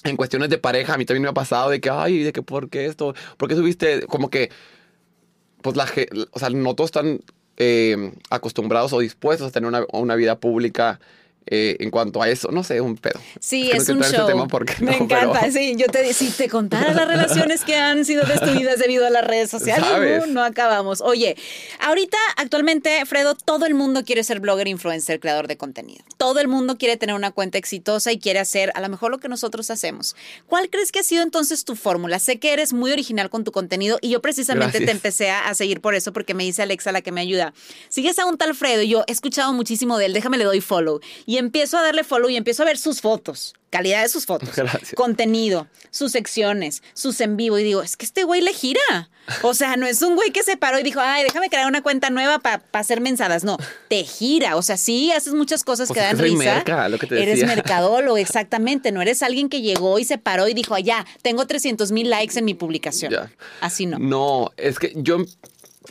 [0.04, 2.42] En cuestiones de pareja, a mí también me ha pasado de que, ay, de que,
[2.42, 3.14] ¿por qué esto?
[3.36, 4.06] ¿Por qué subiste?
[4.06, 4.50] Como que,
[5.62, 5.86] pues la
[6.32, 7.20] o sea, no todos están
[7.56, 11.00] eh, acostumbrados o dispuestos a tener una, una vida pública
[11.50, 13.20] eh, en cuanto a eso, no sé, un pedo.
[13.40, 14.26] Sí, no es un show.
[14.26, 15.74] tema porque Me no, pero- encanta, sí.
[15.76, 19.50] Yo te si te contara las relaciones que han sido destruidas debido a las redes
[19.50, 21.00] sociales, no acabamos.
[21.00, 21.36] Oye,
[21.80, 26.04] ahorita, actualmente, Fredo, todo el mundo quiere ser blogger, influencer, creador de contenido.
[26.16, 29.18] Todo el mundo quiere tener una cuenta exitosa y quiere hacer a lo mejor lo
[29.18, 30.16] que nosotros hacemos.
[30.46, 32.18] ¿Cuál crees que ha sido entonces tu fórmula?
[32.18, 35.54] Sé que eres muy original con tu contenido y yo precisamente te empecé a, a
[35.54, 37.52] seguir por eso, porque me dice Alexa la que me ayuda.
[37.88, 40.60] Sigues a un tal Fredo y yo he escuchado muchísimo de él, déjame le doy
[40.60, 41.00] follow.
[41.26, 44.50] Y empiezo a darle follow y empiezo a ver sus fotos, calidad de sus fotos,
[44.54, 44.92] Gracias.
[44.94, 47.58] contenido, sus secciones, sus en vivo.
[47.58, 48.80] Y digo, es que este güey le gira.
[49.42, 51.82] O sea, no es un güey que se paró y dijo, ay, déjame crear una
[51.82, 53.44] cuenta nueva para hacer mensadas.
[53.44, 54.56] No, te gira.
[54.56, 56.36] O sea, sí, haces muchas cosas Pues que dan que risa.
[56.54, 57.46] merca, lo que te Eres decía.
[57.54, 58.90] mercadólogo, exactamente.
[58.92, 62.08] No eres alguien que llegó y se paró y dijo, "Ah, ya, tengo 300 mil
[62.10, 63.12] likes en mi publicación.
[63.12, 63.30] Ya.
[63.60, 63.98] Así no.
[63.98, 65.18] No, es que yo,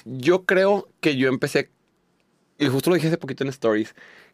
[0.05, 1.69] yo creo que yo empecé,
[2.57, 3.93] y justo lo dije hace poquito en Stories,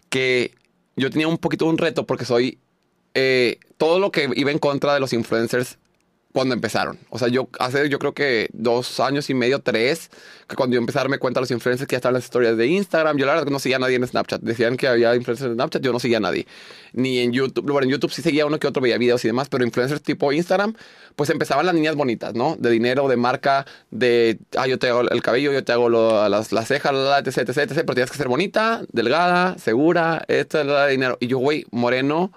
[0.10, 0.56] que
[0.96, 2.60] yo tenía un poquito un reto porque soy
[3.14, 5.78] eh, todo lo que iba en contra de los influencers
[6.34, 6.98] cuando empezaron.
[7.10, 10.10] O sea, yo hace yo creo que dos años y medio, tres,
[10.48, 12.58] que cuando yo empecé a darme cuenta los influencers que ya estaban en las historias
[12.58, 14.42] de Instagram, yo la verdad que no seguía a nadie en Snapchat.
[14.42, 16.48] Decían que había influencers en Snapchat, yo no seguía a nadie.
[16.92, 17.64] Ni en YouTube.
[17.72, 20.32] Bueno, en YouTube sí seguía uno que otro, veía videos y demás, pero influencers tipo
[20.32, 20.74] Instagram,
[21.16, 22.56] pues empezaban las niñas bonitas, ¿no?
[22.58, 26.28] De dinero, de marca, de, ah, yo te hago el cabello, yo te hago lo-
[26.30, 30.64] las, las cejas, la, etc, etc, etc, pero tienes que ser bonita, delgada, segura, esto,
[30.64, 31.18] la, dinero.
[31.20, 32.32] Y yo, güey, moreno,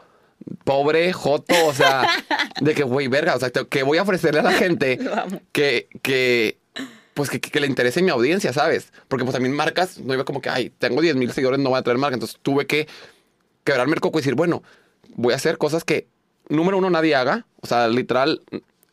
[0.65, 2.07] pobre, joto, o sea,
[2.61, 4.99] de que, güey, verga, o sea, que voy a ofrecerle a la gente
[5.53, 6.59] que, que,
[7.15, 8.93] pues que, que le interese mi audiencia, ¿sabes?
[9.09, 11.79] Porque pues también marcas, no iba como que, ay, tengo 10 mil seguidores, no voy
[11.79, 12.15] a traer marca.
[12.15, 12.87] Entonces tuve que
[13.65, 14.63] quebrarme el coco y decir, bueno,
[15.15, 16.09] voy a hacer cosas que,
[16.49, 17.47] número uno, nadie haga.
[17.61, 18.43] O sea, literal,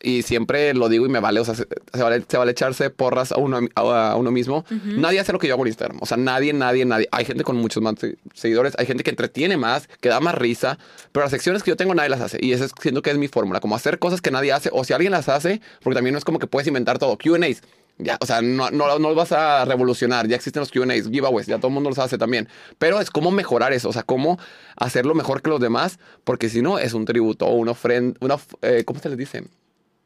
[0.03, 2.89] y siempre lo digo y me vale, o sea, se, se vale, se vale echarse
[2.89, 4.65] porras a uno, a, a uno mismo.
[4.99, 5.97] Nadie hace lo que yo hago en Instagram.
[6.01, 7.07] O sea, nadie, nadie, nadie.
[7.11, 10.35] Hay gente con muchos más se- seguidores, hay gente que entretiene más, que da más
[10.35, 10.77] risa,
[11.11, 12.37] pero las secciones que yo tengo nadie las hace.
[12.41, 14.83] Y eso es, siento que es mi fórmula, como hacer cosas que nadie hace, o
[14.83, 17.17] si alguien las hace, porque también no es como que puedes inventar todo.
[17.17, 17.61] QAs.
[17.99, 20.27] Ya, o sea, no, no, no los vas a revolucionar.
[20.27, 22.49] Ya existen los QAs, giveaways, ya todo el mundo los hace también.
[22.79, 24.39] Pero es cómo mejorar eso, o sea, cómo
[24.75, 28.37] hacerlo mejor que los demás, porque si no, es un tributo o una ofrenda, una,
[28.63, 29.43] eh, ¿cómo se les dice?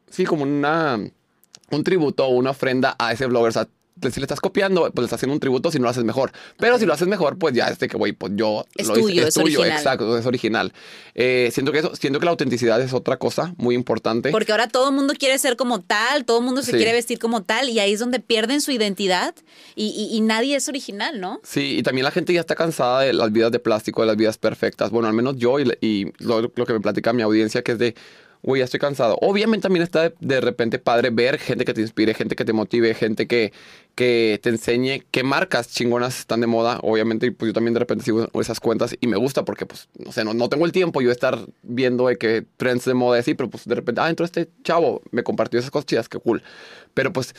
[0.09, 0.99] Sí, como una,
[1.71, 3.49] un tributo o una ofrenda a ese blogger.
[3.49, 3.67] O sea,
[4.11, 6.31] si le estás copiando, pues le estás haciendo un tributo si no lo haces mejor.
[6.59, 8.63] Pero si lo haces mejor, pues ya este que, güey, pues yo...
[8.75, 9.71] Es lo hice, tuyo, es original.
[9.71, 10.71] exacto, es original.
[11.15, 14.29] Eh, siento, que eso, siento que la autenticidad es otra cosa muy importante.
[14.29, 16.77] Porque ahora todo el mundo quiere ser como tal, todo el mundo se Sí.
[16.77, 19.33] quiere vestir como tal y ahí es donde pierden su identidad
[19.75, 21.41] y, y- y nadie es original, ¿no?
[21.43, 24.15] Sí, y también la gente ya está cansada de las vidas de plástico, de las
[24.15, 24.91] vidas perfectas.
[24.91, 27.79] Bueno, al menos yo y, y lo, lo que me platica mi audiencia, que es
[27.79, 27.95] de,
[28.47, 29.17] güey, ya estoy cansado.
[29.21, 32.93] Obviamente también está de, repente padre ver gente que te inspire, gente que te motive,
[32.93, 33.51] gente que,
[33.93, 36.79] que te enseñe qué marcas chingonas están de moda.
[36.81, 40.13] Obviamente, pues yo también de repente sigo esas cuentas y me gusta porque, pues, no
[40.13, 43.19] sé, no, no tengo el tiempo yo estar viendo de que trends de moda y
[43.19, 46.17] así, pero pues de repente, ah, entró este chavo, me compartió esas cosas chidas, qué
[46.17, 46.41] cool.
[46.93, 47.35] Pero pues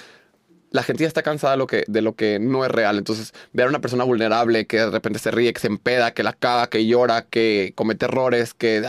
[0.71, 2.99] la gente ya está cansada de lo que, de lo que no es real.
[2.99, 6.23] Entonces, ver a una persona vulnerable que de repente se ríe, que se empeda, que
[6.23, 8.83] la caga, que llora, que comete errores, que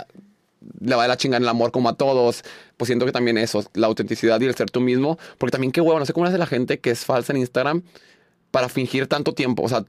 [0.80, 2.44] le va de la chinga en el amor como a todos,
[2.78, 5.18] pues siento que también eso, la autenticidad y el ser tú mismo.
[5.38, 7.84] Porque también qué huevo, no sé cómo hace la gente que es falsa en Instagram
[8.52, 9.64] para fingir tanto tiempo.
[9.64, 9.86] O sea,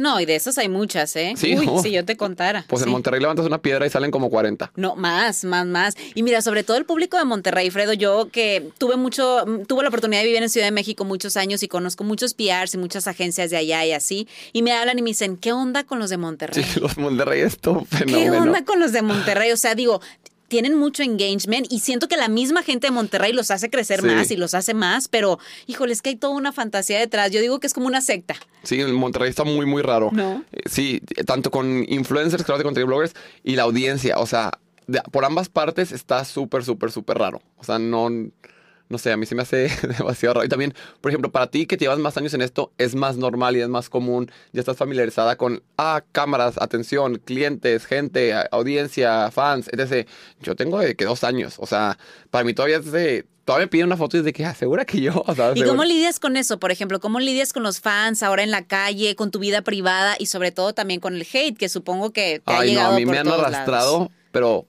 [0.00, 1.34] No, y de esas hay muchas, ¿eh?
[1.36, 1.82] Sí, Uy, no.
[1.82, 2.64] si yo te contara.
[2.68, 2.86] pues Sí.
[2.88, 4.72] en Monterrey levantas una piedra y salen como 40.
[4.76, 5.94] No, más, más, más.
[6.14, 9.88] Y mira, sobre todo el público de Monterrey, Fredo, yo que tuve mucho, tuve la
[9.88, 13.06] oportunidad de vivir en Ciudad de México muchos años y conozco muchos PRs y muchas
[13.06, 16.08] agencias de allá y así, y me hablan y me dicen, ¿qué onda con los
[16.10, 16.64] de Monterrey?
[16.64, 18.38] Sí, los Monterrey es todo ¿Qué fenómeno.
[18.42, 19.52] onda con los de Monterrey?
[19.52, 20.00] O sea, digo,
[20.50, 24.06] tienen mucho engagement y siento que la misma gente de Monterrey los hace crecer Sí.
[24.06, 27.30] más y los hace más, pero híjole, es que hay toda una fantasía detrás.
[27.30, 28.34] Yo digo que es como una secta.
[28.64, 30.10] Sí, en Monterrey está muy, muy raro.
[30.12, 30.44] ¿No?
[30.52, 34.18] Eh, Sí, tanto con influencers, creadores de contenido, bloggers y la audiencia.
[34.18, 34.50] O sea,
[34.86, 37.40] de- por ambas partes está súper, súper, súper raro.
[37.56, 38.08] O sea, no,
[38.90, 40.44] no sé, a mí se me hace demasiado raro.
[40.44, 43.56] Y también, por ejemplo, para ti que llevas más años en esto, es más normal
[43.56, 44.30] y es más común.
[44.52, 50.06] Ya estás familiarizada con, ah, cámaras, atención, clientes, gente, audiencia, fans, etc.
[50.42, 51.54] Yo tengo de que dos años.
[51.58, 51.96] O sea,
[52.30, 53.26] para mí todavía es de...
[53.44, 55.24] Todavía me piden una foto y es de que asegura que yo.
[55.26, 56.58] O sea, ¿Y cómo lidias con eso?
[56.60, 60.14] Por ejemplo, ¿cómo lidias con los fans ahora en la calle, con tu vida privada
[60.18, 62.94] y sobre todo también con el hate, que supongo que te ha Ay, no, llegado
[62.94, 64.08] a mí por me han arrastrado, lados?
[64.30, 64.66] pero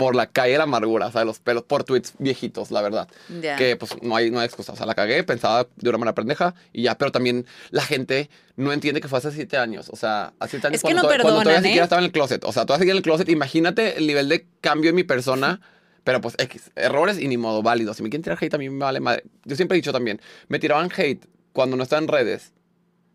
[0.00, 3.06] por la calle de la amargura, o sea, los pelos, por tweets viejitos, la verdad.
[3.40, 3.56] Ya.
[3.56, 4.72] Que pues no hay, no hay excusa.
[4.72, 8.30] O sea, la cagué, pensaba de una manera pendeja y ya, pero también la gente
[8.56, 9.88] no entiende que fue hace siete años.
[9.90, 11.84] O sea, hace siete años Es que cuando, no to- cuando todavía perdonan, ni siquiera
[11.84, 11.86] ¿eh?
[11.86, 12.44] estaba en el closet.
[12.44, 13.28] O sea, todavía seguía en el closet.
[13.28, 15.60] Imagínate el nivel de cambio en mi persona.
[16.02, 17.98] Pero pues X, errores y ni modo válidos.
[17.98, 19.24] Si me quieren tirar hate, a mí me vale madre.
[19.44, 22.52] Yo siempre he dicho también, me tiraban hate cuando no estaba en redes.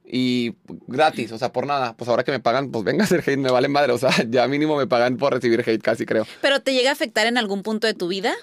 [0.07, 0.53] Y
[0.87, 1.95] gratis, o sea, por nada.
[1.97, 3.93] Pues ahora que me pagan, pues venga a hacer hate, me vale madre.
[3.93, 6.25] O sea, ya mínimo me pagan por recibir hate, casi creo.
[6.41, 8.33] ¿Pero te llega a afectar en algún punto de tu vida?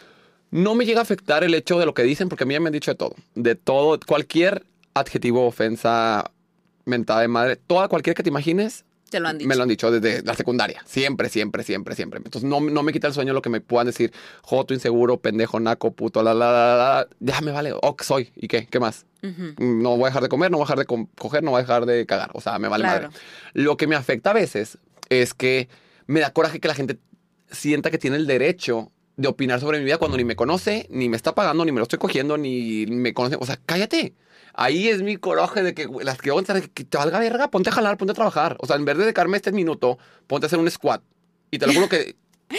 [0.50, 2.60] No me llega a afectar el hecho de lo que dicen, porque a mí ya
[2.60, 3.14] me han dicho de todo.
[3.34, 6.30] De todo, cualquier adjetivo, ofensa,
[6.84, 9.48] mentada de madre, toda, cualquier que te imagines, Te lo han dicho.
[9.48, 10.82] me lo han dicho desde la secundaria.
[10.86, 12.18] Siempre, siempre, siempre, siempre.
[12.24, 15.60] Entonces no, no me quita el sueño lo que me puedan decir, joto, inseguro, pendejo,
[15.60, 17.08] naco, puto, la, la, la, la.
[17.20, 18.32] Ya me vale, ok, soy.
[18.34, 18.66] ¿Y qué?
[18.66, 19.06] ¿Qué más?
[19.58, 21.62] No voy a dejar de comer, no voy a dejar de coger, no voy a
[21.62, 22.30] dejar de cagar.
[22.34, 23.08] O sea, me vale Claro.
[23.10, 23.20] madre.
[23.52, 24.78] Lo que me afecta a veces
[25.10, 25.68] es que
[26.06, 26.98] me da coraje que la gente
[27.50, 31.08] sienta que tiene el derecho de opinar sobre mi vida cuando ni me conoce, ni
[31.08, 33.36] me está pagando, ni me lo estoy cogiendo, ni me conoce.
[33.38, 34.14] O sea, cállate.
[34.54, 37.70] Ahí es mi coraje de que las que van a que te valga verga, ponte
[37.70, 38.56] a jalar, ponte a trabajar.
[38.60, 41.02] O sea, en vez de dedicarme este minuto, ponte a hacer un squat.
[41.50, 42.16] Y te lo juro que...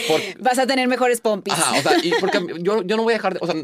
[0.08, 1.54] por- Vas a tener mejores pompis.
[1.54, 3.54] Ajá, o sea, y porque yo, yo no voy a dejar de, o sea,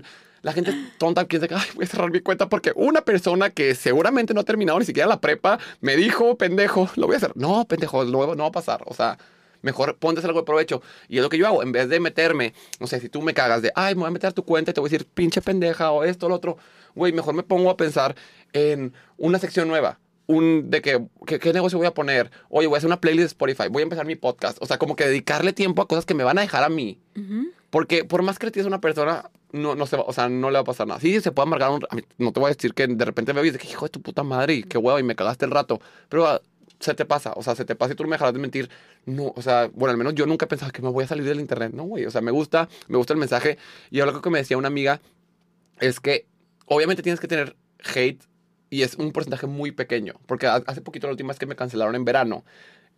[0.43, 3.75] la gente tonta piensa que, ay, voy a cerrar mi cuenta porque una persona que
[3.75, 7.33] seguramente no ha terminado ni siquiera la prepa me dijo, pendejo, lo voy a hacer.
[7.37, 8.83] No, pendejo, lo- no va a pasar.
[8.87, 9.19] O sea,
[9.63, 10.83] mejor ponte a hacer algo de provecho.
[11.09, 13.35] Y es lo que yo hago, en vez de meterme, no sé, si tú me
[13.35, 15.07] cagas de, ay, me voy a meter a tu cuenta y te voy a decir,
[15.07, 16.57] pinche pendeja o esto, lo otro,
[16.95, 18.15] güey, mejor me pongo a pensar
[18.53, 19.99] en una sección nueva.
[20.27, 22.31] Un de que, que- ¿qué negocio voy a poner?
[22.51, 24.59] Oye, voy a hacer una playlist de Spotify, voy a empezar mi podcast.
[24.61, 27.01] O sea, como que dedicarle tiempo a cosas que me van a dejar a mí.
[27.17, 27.49] Ujú.
[27.71, 30.55] Porque por más creativa es una persona, no, no se va, o sea, no le
[30.55, 31.01] va a pasar nada.
[31.01, 31.85] Sí, se puede amargar un...
[31.91, 33.87] a mí no te voy a decir que de repente me ves de que hijo
[33.87, 35.81] de tu puta madre y qué huevo y me cagaste el rato.
[36.09, 36.41] Pero ah,
[36.81, 38.71] se te pasa, o sea, se te pasa y tú no me dejarás de mentir.
[39.07, 41.25] No, o sea, bueno, al menos yo nunca he pensado que me voy a salir
[41.25, 41.73] del internet.
[41.75, 43.59] No, güey, o sea, me gusta, me gusta el mensaje.
[43.91, 45.01] Y lo que me decía una amiga
[45.81, 46.27] es que
[46.67, 47.57] obviamente tienes que tener
[47.95, 48.23] hate
[48.71, 50.15] y es un porcentaje muy pequeño.
[50.27, 52.45] Porque ha- hace poquito, la última vez que me cancelaron en verano,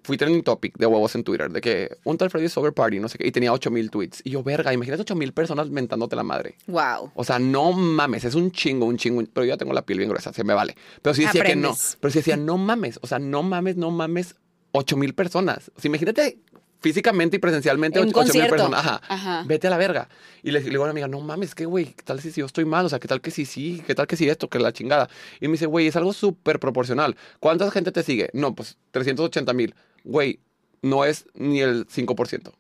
[0.03, 3.09] fui trending topic de huevos en Twitter, de que un tal Freddy Sober Party, no
[3.09, 4.21] sé qué, y tenía 8000 tweets.
[4.25, 6.57] Y yo, verga, imagínate 8000 personas mentándote la madre.
[6.67, 7.13] Wow.
[7.15, 9.99] O sea, no mames, es un chingo, un chingo, pero yo ya tengo la piel
[9.99, 10.77] bien gruesa, se me vale.
[11.03, 11.69] Pero sí decía que no.
[11.71, 11.99] Aprendes.
[12.01, 14.35] Pero sí decía, no mames, o sea, no mames, no mames,
[14.73, 15.71] 8000 personas.
[15.77, 16.39] O sea, imagínate
[16.81, 18.51] físicamente y presencialmente En un 8000 concierto.
[18.57, 18.81] personas.
[18.81, 19.01] Ajá.
[19.09, 19.45] Ajá.
[19.47, 20.09] Vete a la verga.
[20.43, 21.95] Y le, le digo a una amiga, no mames, ¿qué güey?
[21.95, 22.85] ¿Qué tal si yo estoy mal?
[22.85, 23.83] O sea, ¿qué tal que sí, sí?
[23.87, 24.49] ¿Qué tal que sí esto?
[24.49, 25.09] Que la chingada.
[25.41, 27.17] Y me dice, güey, es algo súper proporcional.
[27.39, 28.31] ¿Cuánta gente te sigue?
[28.33, 29.77] No, pues 380 mil.
[30.05, 30.41] Güey,
[30.83, 32.53] no es ni el 5%.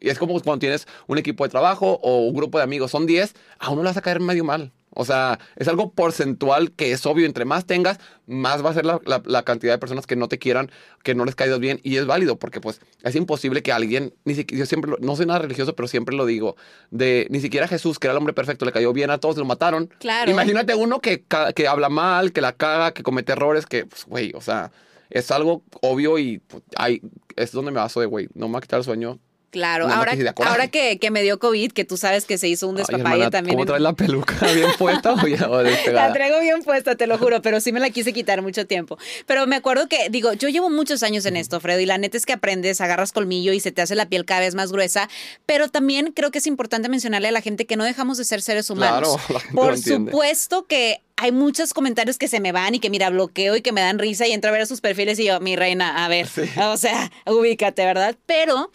[0.00, 3.06] Y es como cuando tienes un equipo de trabajo o un grupo de amigos, son
[3.06, 4.70] 10, a uno le vas a caer medio mal.
[4.96, 7.26] O sea, es algo porcentual que es obvio.
[7.26, 10.28] Entre más tengas, más va a ser la, la- la cantidad de personas que no
[10.28, 10.70] te quieran,
[11.02, 11.80] que no les caigas bien.
[11.82, 15.16] Y es válido porque, pues, es imposible que alguien, ni siquiera, yo siempre, lo- no
[15.16, 16.54] soy nada religioso, pero siempre lo digo,
[16.92, 19.44] de ni siquiera Jesús, que era el hombre perfecto, le cayó bien a todos, lo
[19.46, 19.86] mataron.
[19.98, 20.30] Claro.
[20.30, 21.24] Imagínate uno que,
[21.56, 24.70] que habla mal, que la caga, que comete errores, que, pues, güey, o sea,
[25.10, 27.02] es algo obvio y pues, ay,
[27.36, 29.18] es donde me baso de, güey, no me va a quitar el sueño.
[29.54, 32.74] Claro, ahora, ahora que, que me dio COVID, que tú sabes que se hizo un
[32.74, 33.54] despapalle también.
[33.54, 35.62] ¿Cómo en- traes la peluca bien puesta o ya o?
[35.62, 38.98] La traigo bien puesta, te lo juro, pero sí me la quise quitar mucho tiempo.
[39.26, 42.16] Pero me acuerdo que, digo, yo llevo muchos años en esto, Fredo, y la neta
[42.16, 45.08] es que aprendes, agarras colmillo y se te hace la piel cada vez más gruesa.
[45.46, 48.42] Pero también creo que es importante mencionarle a la gente que no dejamos de ser
[48.42, 49.16] seres humanos.
[49.16, 52.90] Claro, la gente Por supuesto que hay muchos comentarios que se me van y que
[52.90, 55.26] mira, bloqueo y que me dan risa y entro a ver a sus perfiles y
[55.26, 56.26] yo, mi reina, a ver,
[56.60, 58.16] o sea, ubícate, ¿verdad?
[58.26, 58.72] Pero...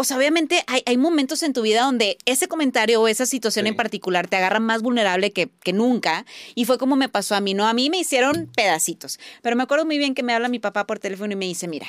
[0.00, 3.64] O sea, obviamente hay, hay momentos en tu vida donde ese comentario o esa situación
[3.64, 3.70] Sí.
[3.70, 6.24] en particular te agarra más vulnerable que, que nunca.
[6.54, 7.66] Y fue como me pasó a mí, ¿no?
[7.66, 9.18] A mí me hicieron pedacitos.
[9.42, 11.66] Pero me acuerdo muy bien que me habla mi papá por teléfono y me dice,
[11.66, 11.88] mira,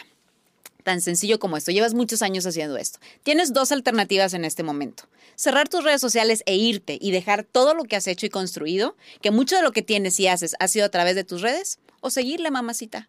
[0.84, 2.98] tan sencillo como esto, llevas muchos años haciendo esto.
[3.22, 5.04] Tienes dos alternativas en este momento.
[5.36, 8.98] Cerrar tus redes sociales e irte y dejar todo lo que has hecho y construido,
[9.22, 11.78] que mucho de lo que tienes y haces ha sido a través de tus redes,
[12.02, 13.08] o seguirle, mamacita.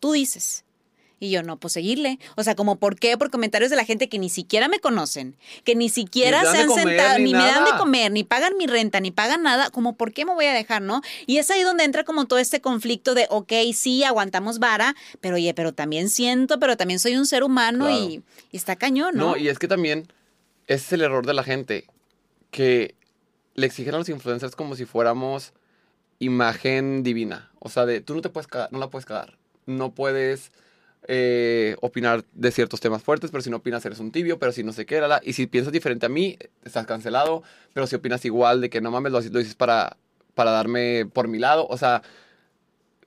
[0.00, 0.64] Tú dices.
[1.24, 2.18] Y yo, no, pues seguirle.
[2.36, 3.16] O sea, como, ¿por qué?
[3.18, 6.68] Por comentarios de la gente que ni siquiera me conocen, que ni siquiera se han
[6.68, 9.70] comer, sentado, ni ni, me dan de comer, ni pagan mi renta, ni pagan nada.
[9.70, 11.00] Como, ¿por qué me voy a dejar, no?
[11.26, 15.36] Y es ahí donde entra como todo este conflicto de, ok, sí, aguantamos vara, pero
[15.36, 17.96] oye, pero también siento, pero también soy un ser humano Claro.
[17.96, 19.30] y, y está cañón, ¿no?
[19.30, 20.06] No, y es que también
[20.66, 21.86] ese es el error de la gente,
[22.50, 22.94] que
[23.54, 25.52] le exigen a los influencers como si fuéramos
[26.18, 27.50] imagen divina.
[27.58, 29.38] O sea, de tú no te puedes cagar, no la puedes cagar.
[29.66, 30.52] No puedes
[31.08, 34.62] eh, opinar de ciertos temas fuertes, pero si no opinas eres un tibio, pero si
[34.64, 35.20] no sé qué, la, la.
[35.24, 38.90] y si piensas diferente a mí, estás cancelado, pero si opinas igual de que no
[38.90, 39.96] mames, lo, lo dices para,
[40.34, 42.02] para darme por mi lado, o sea,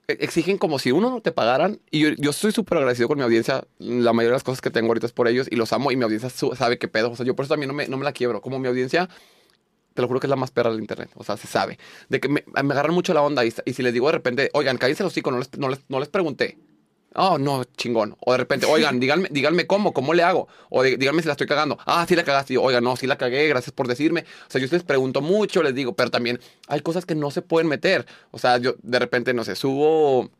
[0.08, 1.80] e- exigen como si uno no te pagaran.
[1.90, 3.64] Y yo, yo estoy súper agradecido con mi audiencia.
[3.78, 5.90] La mayoría de las cosas que tengo ahorita es por ellos y los amo.
[5.92, 7.10] Y mi audiencia sabe qué pedo.
[7.10, 8.40] O sea, yo por eso también no me, no me la quiebro.
[8.40, 9.08] Como mi audiencia,
[9.94, 11.10] te lo juro que es la más perra del internet.
[11.16, 11.78] O sea, se sabe.
[12.08, 13.44] De que me, me agarran mucho la onda.
[13.44, 15.80] Y, y si les digo de repente, oigan, cállense los hocico, no les, no les,
[15.88, 16.58] no les pregunté.
[17.14, 18.16] Oh, no, chingón.
[18.20, 20.46] O de repente, oigan, díganme, díganme cómo, cómo le hago.
[20.70, 21.78] O de- díganme si la estoy cagando.
[21.86, 22.54] Ah, sí la cagaste.
[22.54, 24.24] Yo, oigan, no, sí la cagué, gracias por decirme.
[24.46, 27.42] O sea, yo les pregunto mucho, les digo, pero también hay cosas que no se
[27.42, 28.06] pueden meter.
[28.30, 30.30] O sea, yo de repente, no sé, subo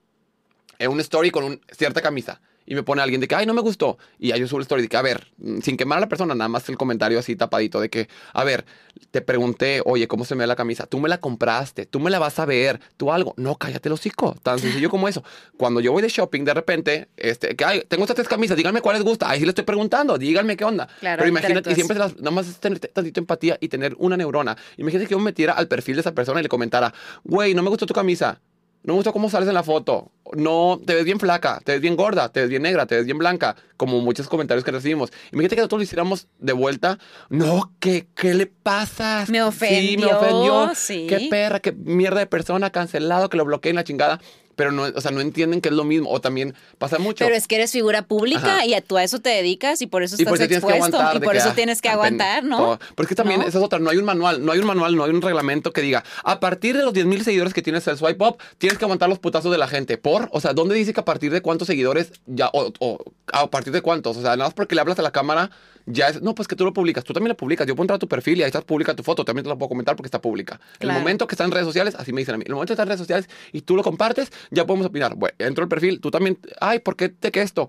[0.78, 3.54] en un story con un, cierta camisa y me pone alguien de que, ay, no
[3.54, 3.96] me gustó.
[4.18, 6.08] Y ahí yo subo el story de que, a ver, mm, sin quemar a la
[6.08, 8.66] persona, nada más el comentario así tapadito de que, a ver,
[9.10, 10.84] te pregunté, oye, ¿cómo se me ve la camisa?
[10.86, 13.32] Tú me la compraste, tú me la vas a ver, tú algo.
[13.38, 14.36] No, cállate el hocico.
[14.42, 15.24] Tan sencillo como eso.
[15.56, 18.82] Cuando yo voy de shopping, de repente, este, que, ay, tengo estas tres camisas, díganme
[18.82, 19.30] cuál les gusta.
[19.30, 20.88] Ahí sí le estoy preguntando, díganme qué onda.
[21.00, 24.18] Claro, Pero imagínate, y siempre las, nada más es tener tantito empatía y tener una
[24.18, 24.58] neurona.
[24.76, 26.92] Imagínate que yo me metiera al perfil de esa persona y le comentara,
[27.24, 28.42] güey, no me gustó tu camisa.
[28.88, 30.10] No me gustó cómo sales en la foto.
[30.34, 33.04] No, te ves bien flaca, te ves bien gorda, te ves bien negra, te ves
[33.04, 35.12] bien blanca, como muchos comentarios que recibimos.
[35.30, 36.98] Imagínate que nosotros lo hiciéramos de vuelta.
[37.28, 39.18] No, ¿qué, qué le pasa?
[39.20, 40.70] Me Sí, me ofendió, ofendió.
[40.74, 41.06] sí.
[41.06, 44.22] Qué perra, qué mierda de persona, cancelado, que lo bloqueen la chingada.
[44.58, 46.10] Pero no, o sea, no entienden que es lo mismo.
[46.10, 47.24] O también pasa mucho.
[47.24, 48.66] Pero es que eres figura pública Ajá.
[48.66, 50.64] y a, tú a eso te dedicas y por eso Y estás por eso tienes
[50.64, 51.22] que expuesto aguantar.
[51.22, 52.56] y por eso ah, tienes que pen- aguantar, ¿no?
[52.58, 52.78] todo.
[52.96, 53.46] Pero es que también, ¿No?
[53.46, 55.72] esa es otra, no hay un manual, no hay un manual, no hay un reglamento
[55.72, 58.78] que diga, a partir de los 10 mil seguidores que tienes el swipe up, tienes
[58.78, 59.96] que aguantar los putazos de la gente.
[59.96, 60.28] ¿Por?
[60.32, 62.98] O sea, ¿dónde dice que a partir de cuántos seguidores ya, o, o
[63.32, 64.16] a partir de cuántos?
[64.16, 65.50] O sea, nada más porque le hablas a la cámara,
[65.90, 67.96] ya es, no, pues que tú lo publicas, tú también lo publicas, yo puedo entrar
[67.96, 70.06] a tu perfil y ahí está pública tu foto, también te lo puedo comentar porque
[70.06, 70.60] está pública.
[70.78, 70.96] Claro.
[70.96, 72.74] El momento que está en redes sociales, así me dicen a mí, el momento que
[72.74, 75.14] está en redes sociales y tú lo compartes, ya podemos opinar.
[75.14, 77.68] Bueno, entro al perfil, tú también, ay, ¿por qué te que esto?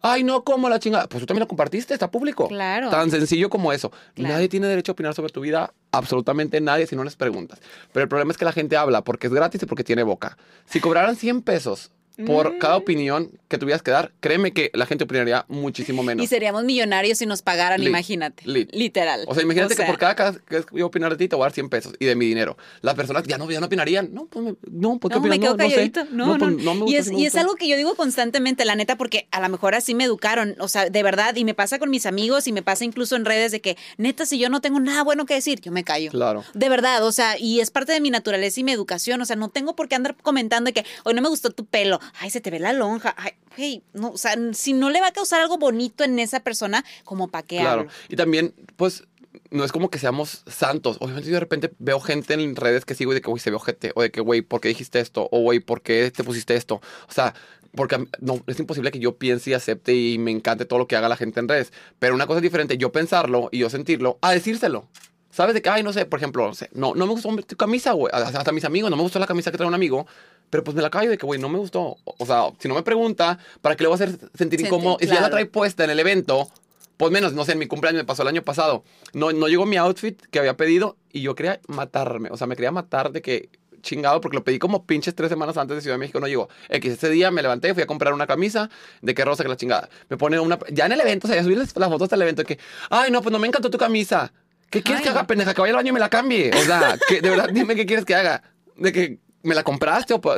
[0.00, 1.08] Ay, no, ¿cómo la chingada?
[1.08, 2.46] Pues tú también lo compartiste, está público.
[2.48, 2.88] Claro.
[2.88, 3.90] Tan sencillo como eso.
[4.14, 4.34] Claro.
[4.34, 7.58] Nadie tiene derecho a opinar sobre tu vida, absolutamente nadie, si no les preguntas.
[7.92, 10.38] Pero el problema es que la gente habla porque es gratis y porque tiene boca.
[10.66, 11.90] Si cobraran 100 pesos
[12.26, 12.58] por Mm.
[12.58, 16.24] cada opinión que tuvieras que dar, créeme que la gente opinaría muchísimo menos.
[16.24, 18.42] Y seríamos millonarios si nos pagaran, Lit, imagínate.
[18.46, 18.70] lit.
[18.72, 19.24] Literal.
[19.28, 21.36] O sea, imagínate O sea, que por cada caso que yo opinar de ti te
[21.36, 22.56] voy a dar 100 pesos y de mi dinero.
[22.82, 24.12] Las personas ya no, ya no opinarían.
[24.12, 25.74] No, pues, me- no, ¿por qué No, me quedo no, no sé.
[25.74, 26.04] calladito.
[26.10, 26.38] No, no.
[26.38, 29.28] pues, no me gusta, y es, y algo que yo digo constantemente, la neta, porque
[29.30, 32.04] a lo mejor así me educaron, o sea, de verdad, y me pasa con mis
[32.06, 35.04] amigos y me pasa incluso en redes de que, neta, si yo no tengo nada
[35.04, 36.10] bueno que decir, yo me callo.
[36.10, 36.44] Claro.
[36.54, 39.36] De verdad, o sea, y es parte de mi naturaleza y mi educación, o sea,
[39.36, 42.30] no tengo por qué andar comentando de que, hoy no me gustó tu pelo, ay,
[42.30, 45.12] se te ve la lonja, ay, güey, no, o sea, si no le va a
[45.12, 47.80] causar algo bonito en esa persona, como para qué Claro.
[47.82, 47.92] hablo?
[48.08, 49.04] Y también, pues,
[49.50, 50.96] no es como que seamos santos.
[51.00, 53.50] Obviamente, yo de repente veo gente en redes que sigo y de que, güey, se
[53.50, 53.92] ve ojete.
[53.94, 55.28] O de que, güey, ¿por qué dijiste esto?
[55.32, 56.76] O, güey, ¿por qué te pusiste esto?
[57.08, 57.34] O sea,
[57.74, 60.96] porque no, es imposible que yo piense y acepte y me encante todo lo que
[60.96, 61.72] haga la gente en redes.
[61.98, 64.88] Pero una cosa es diferente, yo pensarlo y yo sentirlo, a decírselo.
[65.30, 65.54] ¿Sabes?
[65.54, 68.12] De que, ay, no sé, por ejemplo, no, no, me gustó tu camisa, güey.
[68.12, 70.06] Hasta mis amigos, no me gustó la camisa que trae un amigo.
[70.50, 71.80] Pero pues me la callo de que, güey, no me gustó.
[72.04, 74.60] O o sea, si no me pregunta, ¿para qué le voy a hacer sentir Sentir,
[74.62, 74.96] incómodo?
[75.00, 75.32] Y si ya la claro.
[75.32, 76.48] trae puesta en el evento,
[76.96, 78.82] pues menos, no sé, en mi cumpleaños me pasó el año pasado.
[79.12, 82.30] No, no llegó mi outfit que había pedido y yo quería matarme.
[82.30, 83.50] O sea, me quería matar de que
[83.82, 86.48] chingado porque lo pedí como pinches tres semanas antes de Ciudad de México, no llegó.
[86.68, 88.68] X, ese día me levanté, fui a comprar una camisa
[89.02, 89.88] de que rosa que la chingada.
[90.08, 90.58] Me pone una...
[90.70, 92.46] Ya en el evento, o sea, ya subí las, las fotos hasta el evento de
[92.46, 92.58] que,
[92.90, 94.32] ay, no, pues no me encantó tu camisa.
[94.70, 95.54] ¿Qué quieres Ay, que haga, pendeja?
[95.54, 96.50] Que vaya al baño y me la cambie.
[96.54, 98.42] O sea, que, de verdad, dime qué quieres que haga.
[98.76, 100.36] De que me la compraste o co-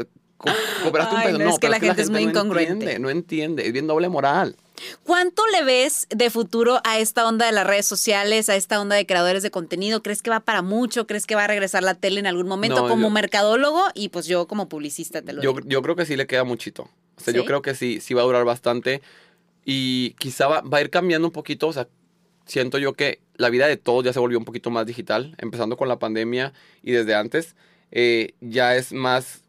[0.83, 1.39] cobraste un Ay, peso.
[1.39, 2.73] no, No, es que pero la gente es muy no incongruente.
[2.73, 4.57] Entiende, no entiende, es bien doble moral.
[5.03, 8.97] ¿Cuánto le ves de futuro a esta onda de las redes sociales, a esta onda
[8.97, 10.03] de creadores de contenido?
[10.03, 11.07] ¿Crees que va para mucho?
[11.07, 13.83] ¿Crees que va a regresar la tele en algún momento No, como yo- mercadólogo?
[13.95, 15.67] Y pues yo como publicista te lo Yo, digo.
[15.69, 16.89] yo creo que sí le queda muchito.
[17.17, 19.03] O sea, yo creo que sí, sí va a durar bastante.
[19.67, 21.69] Y quizá va, va a ir cambiando un poquito.
[21.69, 21.87] O sea,
[22.47, 25.77] siento yo que la vida de todos ya se volvió un poquito más digital, empezando
[25.77, 27.57] con la pandemia y desde antes.
[27.91, 29.43] eh, ya es más.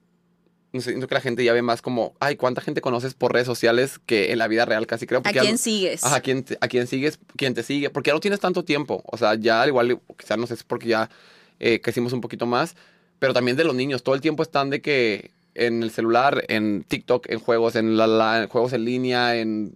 [0.74, 3.34] No sé, siento que la gente ya ve más como, ay, ¿cuánta gente conoces por
[3.34, 5.20] redes sociales que en la vida real casi creo?
[5.20, 6.02] ¿A Porque ya quién sigues?
[6.06, 8.64] Ajá, ¿a quién, te- a quién sigues, quién te sigue, porque ya no tienes tanto
[8.64, 9.04] tiempo.
[9.06, 11.10] O sea, ya al igual, quizás no sé, es porque ya
[11.60, 12.76] eh, crecimos un poquito más,
[13.20, 16.84] pero también de los niños, todo el tiempo están de que en el celular, en
[16.88, 19.76] TikTok, en juegos, en, la, la- en juegos en línea, en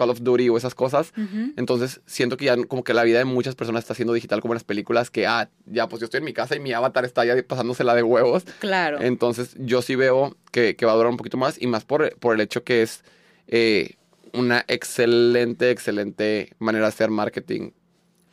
[0.00, 1.12] Call of Duty o esas cosas.
[1.58, 4.54] Entonces siento que ya como que la vida de muchas personas está siendo digital como
[4.54, 7.04] en las películas, que, ah, ya pues yo estoy en mi casa y mi avatar
[7.04, 8.44] está ya pasándosela de huevos.
[8.60, 8.98] Claro.
[9.02, 12.16] Entonces, yo sí veo que, que va a durar un poquito más y más por,
[12.16, 13.04] por el hecho que es
[13.46, 13.96] eh,
[14.32, 17.72] una excelente, excelente manera de hacer marketing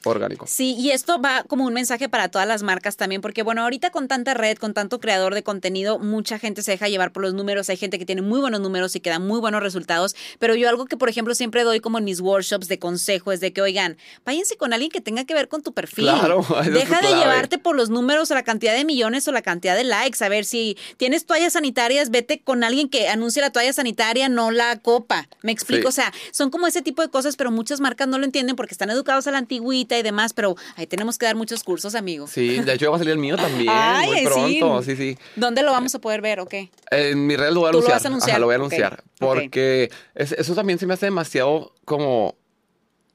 [0.08, 0.46] orgánico.
[0.48, 3.90] Sí, y esto va como un mensaje para todas las marcas también, porque bueno, ahorita
[3.92, 7.34] con tanta red, con tanto creador de contenido, mucha gente se deja llevar por los
[7.34, 10.56] números, hay gente que tiene muy buenos números y que da muy buenos resultados, pero
[10.56, 13.54] yo algo que por ejemplo siempre doy como en mis workshops de consejo es de
[13.54, 16.06] que, oigan, váyanse con alguien que tenga que ver con tu perfil.
[16.06, 19.76] Claro, Deja de llevarte por los números o la cantidad de millones o la cantidad
[19.76, 23.74] de likes, a ver si tienes toallas sanitarias, vete con alguien que anuncie la toalla
[23.74, 25.28] sanitaria, no la copa.
[25.42, 25.88] Me explico, Sí.
[25.88, 28.74] o sea, son como ese tipo de cosas, pero muchas marcas no lo entienden porque
[28.74, 32.28] están educados a la antigüita y demás, pero ahí tenemos que dar muchos cursos, amigo.
[32.28, 35.18] Sí, de hecho va a salir el mío también, Ay, muy pronto, sí, sí.
[35.36, 36.70] ¿Dónde lo vamos a poder ver o qué?
[36.92, 37.96] En mi red lo voy a Tú lo anunciar.
[37.96, 39.04] vas a anunciar, Ajá, lo voy a anunciar.
[39.20, 42.36] Porque es- eso también se me hace demasiado como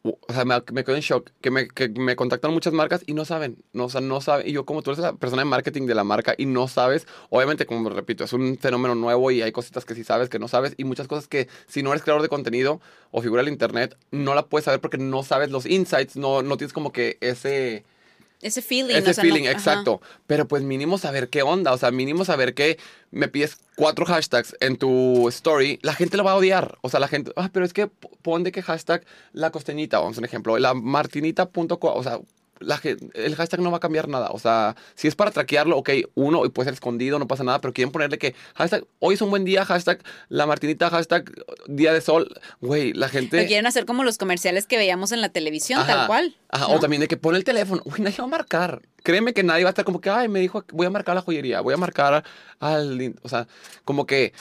[0.02, 3.14] o sea, me, me quedo en shock, que me, que me contactan muchas marcas y
[3.14, 5.48] no saben, no, o sea, no saben, y yo como tú eres la persona de
[5.48, 9.42] marketing de la marca y no sabes, obviamente, como repito, es un fenómeno nuevo y
[9.42, 12.02] hay cositas que sí sabes, que no sabes, y muchas cosas que si no eres
[12.02, 12.80] creador de contenido
[13.12, 16.56] o figura del internet, no la puedes saber porque no sabes los insights, no, no
[16.56, 17.84] tienes como que ese
[18.42, 18.94] ese feeling.
[18.94, 19.52] ese o sea, no- feeling, ajá.
[19.52, 20.02] exacto.
[20.26, 22.78] Pero pues mínimo saber qué onda, o sea, mínimo saber que
[23.10, 26.76] me pides cuatro hashtags en tu story, la gente lo va a odiar.
[26.82, 30.18] O sea, la gente, ah, pero es que pon de que hashtag la costeñita, vamos
[30.18, 32.20] a un ejemplo, la martinita.co, o sea,
[32.62, 32.80] la,
[33.14, 34.30] el hashtag no va a cambiar nada.
[34.30, 37.60] O sea, si es para traquearlo, ok, uno, y puede ser escondido, no pasa nada,
[37.60, 41.30] pero quieren ponerle que hashtag, hoy es un buen día, hashtag la martinita, hashtag
[41.66, 42.28] día de sol.
[42.60, 43.42] Güey, la gente...
[43.42, 45.94] Lo quieren hacer como los comerciales que veíamos en la televisión, Ajá.
[45.94, 46.36] tal cual.
[46.48, 46.74] Ajá, ¿no?
[46.74, 47.82] o también de que pone el teléfono.
[47.84, 48.82] Uy, nadie va a marcar.
[49.02, 51.22] Créeme que nadie va a estar como que, ay, me dijo, voy a marcar la
[51.22, 52.24] joyería, voy a marcar
[52.60, 53.00] al...
[53.00, 53.18] in-".
[53.22, 53.46] O sea,
[53.84, 54.32] como que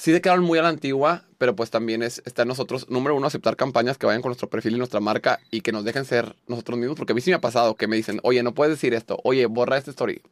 [0.00, 3.14] sí se quedaron muy a la antigua, pero pues también es, está en nosotros, número
[3.14, 6.06] uno, aceptar campañas que vayan con nuestro perfil y nuestra marca y que nos dejen
[6.06, 8.54] ser nosotros mismos, porque a mí sí me ha pasado que me dicen, oye, no
[8.54, 10.22] puedes decir esto, oye, borra esta story.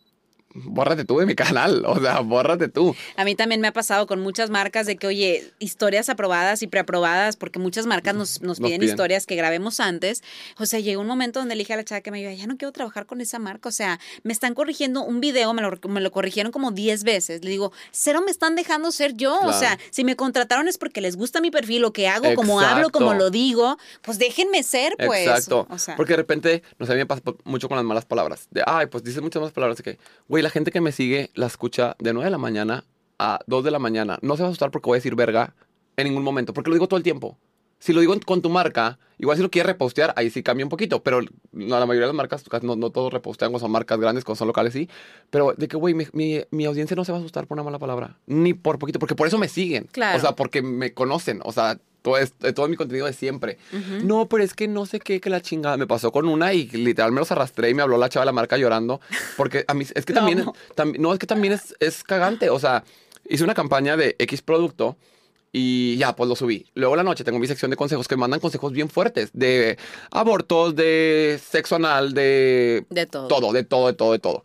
[0.55, 2.96] Bórrate tú de mi canal, o sea, bórrate tú.
[3.16, 6.66] A mí también me ha pasado con muchas marcas de que, oye, historias aprobadas y
[6.66, 8.90] preaprobadas, porque muchas marcas nos, nos Nos piden piden.
[8.90, 10.22] historias que grabemos antes.
[10.59, 12.46] O sea, llegó un momento donde le dije a la chava que me iba, ya
[12.46, 13.68] no quiero trabajar con esa marca.
[13.68, 17.44] O sea, me están corrigiendo un video, me lo, me lo corrigieron como 10 veces.
[17.44, 19.38] Le digo, cero me están dejando ser yo.
[19.40, 22.61] O sea, si me contrataron es porque les gusta mi perfil, lo que hago, como
[22.61, 25.26] hablo, como lo digo, pues déjenme ser, pues.
[25.26, 25.66] Exacto.
[25.70, 27.84] O sea, Porque de repente, no sé, a mí me pasa po- mucho con las
[27.84, 28.49] malas palabras.
[28.51, 29.80] De, ay, pues dices muchas malas palabras.
[29.82, 32.84] Que, güey, la gente que me sigue la escucha de 9 de la mañana
[33.18, 34.18] a 2 de la mañana.
[34.22, 35.55] No se va a asustar porque voy a decir verga
[35.97, 37.39] en ningún momento, porque lo digo todo el tiempo.
[37.80, 40.68] Si lo digo con tu marca, igual si lo quieres repostear, ahí sí cambia un
[40.68, 41.03] poquito.
[41.03, 41.20] Pero
[41.53, 44.39] no, la mayoría de las marcas, no, no todos repostean cuando son marcas grandes, cuando
[44.39, 44.89] son locales, sí.
[45.30, 47.62] Pero de que, güey, mi, mi, mi audiencia no se va a asustar por una
[47.62, 48.18] mala palabra.
[48.26, 49.89] Ni por poquito, porque por eso me siguen.
[49.93, 50.18] Claro.
[50.18, 51.41] O sea, porque me conocen.
[51.45, 53.59] O sea, todo, es- todo mi contenido de siempre.
[53.72, 54.07] ujú.
[54.07, 55.76] No, pero es que no sé qué, que la chingada.
[55.76, 58.26] Me pasó con una y literal me los arrastré y me habló la chava de
[58.26, 59.01] la marca llorando.
[59.36, 60.55] Porque a mí, es que también, amo.
[60.76, 62.51] tam- no, es que también es, es cagante.
[62.51, 62.84] O sea,
[63.28, 64.96] hice una campaña de X producto
[65.51, 66.66] y ya, pues lo subí.
[66.74, 69.78] Luego la noche tengo mi sección de consejos que mandan consejos bien fuertes de
[70.11, 73.28] abortos, de sexo anal, de De todo.
[73.28, 74.44] todo, de todo, de todo, de todo.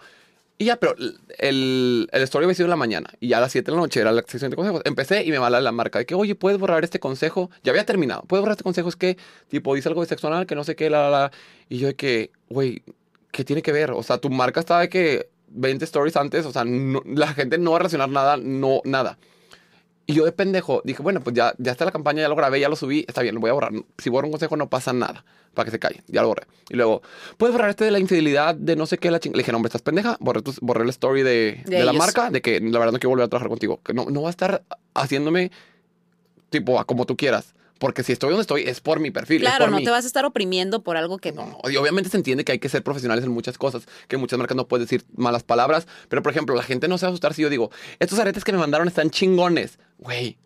[0.63, 0.95] Y ya, pero
[1.39, 3.81] el, el story había sido en la mañana y ya a las 7 de la
[3.81, 4.81] noche era la sección de consejos.
[4.85, 7.51] Empecé y me va la, marca de que, oye, puedes borrar este consejo.
[7.63, 8.21] Ya había terminado.
[8.21, 8.87] Puedes borrar este consejo.
[8.87, 9.17] Es que,
[9.49, 11.31] tipo, dice algo de sexo anal, que no sé qué, la, la, la.
[11.67, 12.81] Y yo de que, güey,
[13.31, 13.91] ¿qué tiene que ver?
[13.91, 17.57] O sea, tu marca estaba de que 20 stories antes, o sea, no- la gente
[17.57, 19.17] no va a relacionar nada, no, nada.
[20.05, 22.59] Y yo de pendejo dije, bueno, pues ya, ya está la campaña, ya lo grabé,
[22.59, 23.71] ya lo subí, está bien, lo voy a borrar.
[23.97, 25.23] Si borro un consejo no pasa nada,
[25.53, 26.43] para que se calle, ya lo borré.
[26.69, 27.01] Y luego,
[27.37, 29.37] ¿puedes borrar este de la infidelidad, de no sé qué, la chingada?
[29.37, 31.93] Le dije, no, hombre, estás pendeja, borré, tu- borré la story de, De de la
[31.93, 33.79] marca, de que la verdad no quiero volver a trabajar contigo.
[33.81, 35.51] Que no, no va a estar haciéndome,
[36.49, 37.53] tipo, a como tú quieras.
[37.83, 39.83] Porque si estoy donde estoy, es por mi perfil, Claro, no mí.
[39.83, 41.69] te vas a estar oprimiendo por algo que No, no.
[41.69, 44.55] Y obviamente se entiende que hay que ser profesionales en muchas cosas, que muchas marcas
[44.55, 47.33] no puedes decir malas palabras, pero por ejemplo, la gente no se va a asustar
[47.33, 49.79] si yo digo, estos aretes que me mandaron están chingones.
[49.97, 50.37] Güey,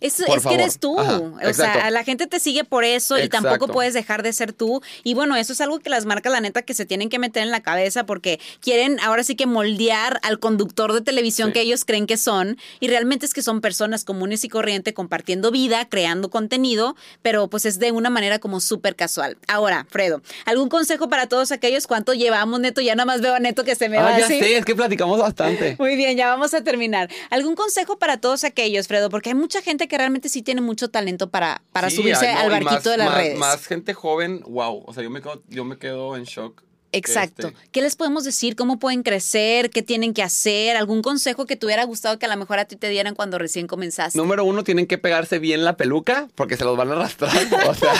[0.00, 0.98] Es, que eres tú.
[0.98, 1.80] Ajá, o exacto.
[1.80, 4.82] sea, la gente te sigue por eso y tampoco puedes dejar de ser tú.
[5.02, 7.42] Y bueno, eso es algo que las marcas, la neta, que se tienen que meter
[7.42, 11.52] en la cabeza porque quieren ahora sí que moldear al conductor de televisión Sí.
[11.52, 12.58] que ellos creen que son.
[12.80, 17.64] Y realmente es que son personas comunes y corrientes compartiendo vida, creando contenido, pero pues
[17.66, 19.36] es de una manera como súper casual.
[19.48, 21.86] Ahora, Fredo, ¿algún consejo para todos aquellos?
[21.86, 22.80] ¿Cuánto llevamos, Neto?
[22.80, 24.38] Ya nada más veo a Neto que se me va ah, ya así.
[24.38, 25.76] sé, es que platicamos bastante.
[25.80, 27.08] Muy bien, ya vamos a terminar.
[27.30, 29.10] ¿Algún consejo para todos aquellos, Fredo?
[29.10, 32.38] Porque hay mucha gente que realmente sí tiene mucho talento para, para Sí, subirse no,
[32.40, 33.38] al barquito más- de las más- redes.
[33.38, 34.84] Más gente joven, wow.
[34.86, 36.62] O sea, yo me quedo, yo me quedo en shock.
[36.92, 37.48] Exacto.
[37.48, 38.54] Este, ¿Qué les podemos decir?
[38.54, 39.70] ¿Cómo pueden crecer?
[39.70, 40.76] ¿Qué tienen que hacer?
[40.76, 43.36] ¿Algún consejo que te hubiera gustado que a lo mejor a ti te dieran cuando
[43.36, 44.16] recién comenzaste?
[44.16, 47.32] Número uno, tienen que pegarse bien la peluca porque se los van a arrastrar.
[47.68, 47.92] O sea,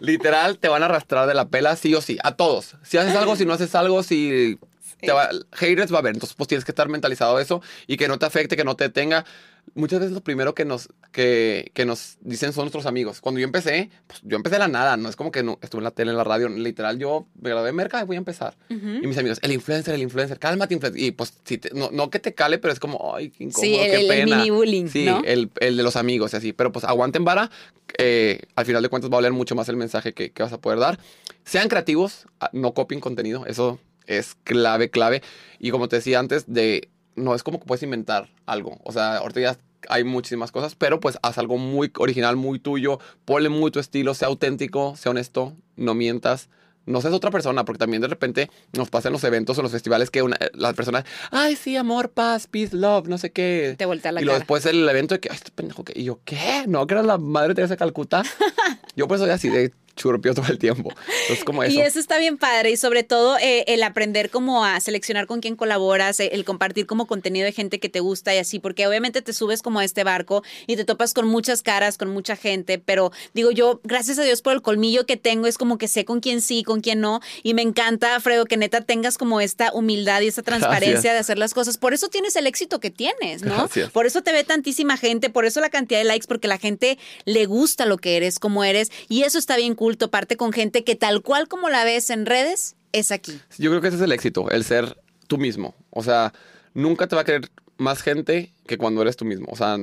[0.00, 2.76] literal, te van a arrastrar de la pela sí o sí, a todos.
[2.82, 4.58] Si haces algo, si no haces algo, si
[5.02, 6.14] te va, haters va a haber.
[6.14, 8.74] Entonces, pues tienes que estar mentalizado a eso y que no te afecte, que no
[8.74, 9.26] te detenga.
[9.74, 13.20] Muchas veces lo primero que nos, que, que nos dicen son nuestros amigos.
[13.20, 14.96] Cuando yo empecé, pues yo empecé de la nada.
[14.96, 16.48] No es como que no, estuve en la tele, en la radio.
[16.48, 18.56] Literal, yo me gradué de merca y voy a empezar.
[18.68, 18.74] Y
[19.06, 21.00] mis amigos, el influencer, el influencer, cálmate, influencer.
[21.00, 23.70] Y pues, si te- no, no que te cale, pero es como, ay, qué incómodo,
[23.70, 25.22] Sí, el, qué el- el mini bullying, Sí, ¿no?
[25.24, 26.52] el, el de los amigos y así.
[26.52, 27.50] Pero pues aguanten vara.
[27.98, 30.52] eh, al final de cuentas va a valer mucho más el mensaje que, que vas
[30.52, 30.98] a poder dar.
[31.44, 33.46] Sean creativos, ah, no copien contenido.
[33.46, 35.22] Eso es clave, clave.
[35.60, 36.88] Y como te decía antes, de
[37.20, 38.78] no es como que puedes inventar algo.
[38.84, 39.58] O sea, ahorita ya
[39.88, 42.98] hay muchísimas cosas, pero pues haz algo muy original, muy tuyo.
[43.24, 46.48] Ponle muy tu estilo, sea auténtico, sea honesto, no mientas.
[46.86, 49.70] No seas otra persona, porque también de repente nos pasa en los eventos o los
[49.70, 53.74] festivales que una, la persona, ay, sí, amor, paz, peace, love, no sé qué.
[53.78, 54.40] Te voltea la y luego cara.
[54.40, 55.92] después el evento de que, ay, este pendejo, ¿qué?
[55.94, 56.64] Y yo, ¿qué?
[56.66, 56.86] ¿No?
[56.86, 58.22] ¿Que era la madre Teresa de Calcuta?
[58.96, 60.92] yo pues soy así de, churpio todo el tiempo.
[61.22, 61.74] Entonces, como eso.
[61.74, 65.40] Y eso está bien padre y sobre todo eh, el aprender como a seleccionar con
[65.40, 68.86] quién colaboras, eh, el compartir como contenido de gente que te gusta y así, porque
[68.86, 72.36] obviamente te subes como a este barco y te topas con muchas caras, con mucha
[72.36, 75.88] gente, pero digo yo, gracias a Dios por el colmillo que tengo, es como que
[75.88, 79.40] sé con quién sí, con quién no, y me encanta, Fredo, que neta tengas como
[79.40, 81.14] esta humildad y esta transparencia Gracias.
[81.14, 81.78] de hacer las cosas.
[81.78, 83.54] Por eso tienes el éxito que tienes, ¿no?
[83.54, 83.90] Gracias.
[83.90, 86.98] Por eso te ve tantísima gente, por eso la cantidad de likes, porque la gente
[87.24, 90.84] le gusta lo que eres, como eres, y eso está bien cool, toparte con gente
[90.84, 93.40] que tal cual como la ves en redes, es aquí.
[93.58, 95.74] Yo creo que ese es el éxito, el ser tú mismo.
[95.90, 96.32] O sea,
[96.74, 99.46] nunca te va a querer más gente que cuando eres tú mismo.
[99.50, 99.76] O sea,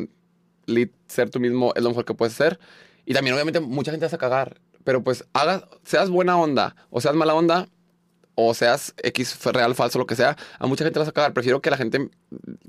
[1.07, 2.59] ser tú mismo es lo mejor que puedes ser.
[3.05, 4.59] Y también, obviamente, mucha gente te hace cagar.
[4.83, 7.67] Pero pues, hagas, seas buena onda o seas mala onda,
[8.39, 11.33] o seas X real, falso, lo que sea, a mucha gente le vas a cagar.
[11.33, 12.09] Prefiero que la gente,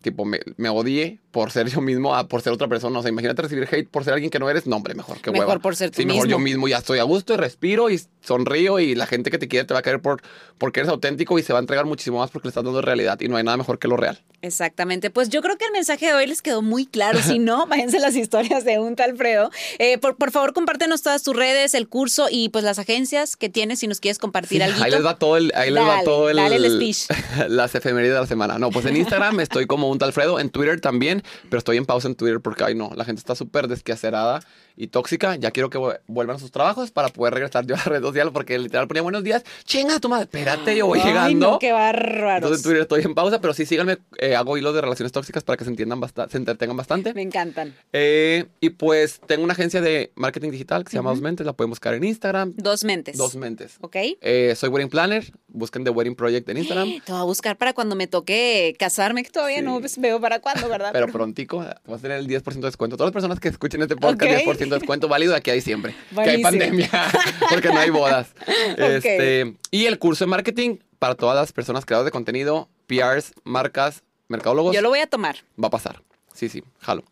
[0.03, 2.99] tipo, me, me odie por ser yo mismo a por ser otra persona.
[2.99, 4.67] O sea, imagínate recibir hate por ser alguien que no eres.
[4.67, 5.61] No, hombre, mejor que Mejor hueva.
[5.61, 6.69] por ser tú Sí, mejor yo mismo.
[6.69, 9.75] Ya estoy a gusto y respiro y sonrío y la gente que te quiere te
[9.75, 10.23] va a querer por,
[10.59, 13.19] porque eres auténtico y se va a entregar muchísimo más porque le estás dando realidad
[13.21, 14.21] y no hay nada mejor que lo real.
[14.43, 15.11] Exactamente.
[15.11, 17.19] Pues yo creo que el mensaje de hoy les quedó muy claro.
[17.21, 19.51] Si no, váyanse las historias de un tal Fredo.
[19.79, 23.49] Eh, por, por favor, compártenos todas tus redes, el curso y pues las agencias que
[23.49, 24.83] tienes si nos quieres compartir Sí, algo.
[24.85, 27.09] ahí les va todo el, ahí les va Dale, todo el, dale el speech.
[27.49, 28.59] las efemérides de la semana.
[28.59, 32.09] No, pues en Instagram estoy como un Alfredo, en Twitter también, pero estoy en pausa
[32.09, 34.41] en Twitter porque ay no, la gente está súper desquacerada
[34.77, 35.35] y tóxica.
[35.37, 38.01] Ya quiero que vu- vuelvan a sus trabajos para poder regresar yo a la red
[38.03, 39.43] social porque literal ponía buenos días.
[39.65, 41.51] Chinga tu madre, espérate, yo voy Ay, llegando.
[41.53, 42.37] no, qué bárbaros.
[42.37, 45.43] Entonces en Twitter estoy en pausa, pero sí síganme, eh, hago hilos de relaciones tóxicas
[45.43, 47.13] para que se entiendan bastante, se entretengan bastante.
[47.15, 47.75] Me encantan.
[47.93, 51.53] Eh, y pues tengo una agencia de marketing digital que se llama Dos Mentes, la
[51.55, 52.55] pueden buscar en Instagram.
[52.57, 53.17] Dos mentes.
[53.17, 53.77] Dos Mentes.
[53.81, 53.97] ¿Ok?
[54.21, 56.89] Eh, soy Wedding Planner, busquen The Wedding Project en Instagram.
[57.05, 59.65] Te voy a buscar para cuando me toque casarme, que todavía Sí.
[59.65, 60.91] no pues, veo para cuándo, ¿verdad?
[60.93, 62.97] Pero prontico vas a tener el 10% de descuento.
[62.97, 64.55] Todas las personas que escuchen este podcast, Ok.
[64.57, 65.95] 10% de descuento válido de aquí a diciembre.
[66.15, 66.91] Que hay pandemia,
[67.51, 68.29] porque no hay bodas.
[68.77, 74.03] Este, y el curso de marketing para todas las personas creadoras de contenido, PRs, marcas,
[74.29, 75.37] mercadólogos, Yo lo voy a tomar.
[75.63, 76.03] va a pasar.
[76.35, 77.05] Sí, sí, jalo.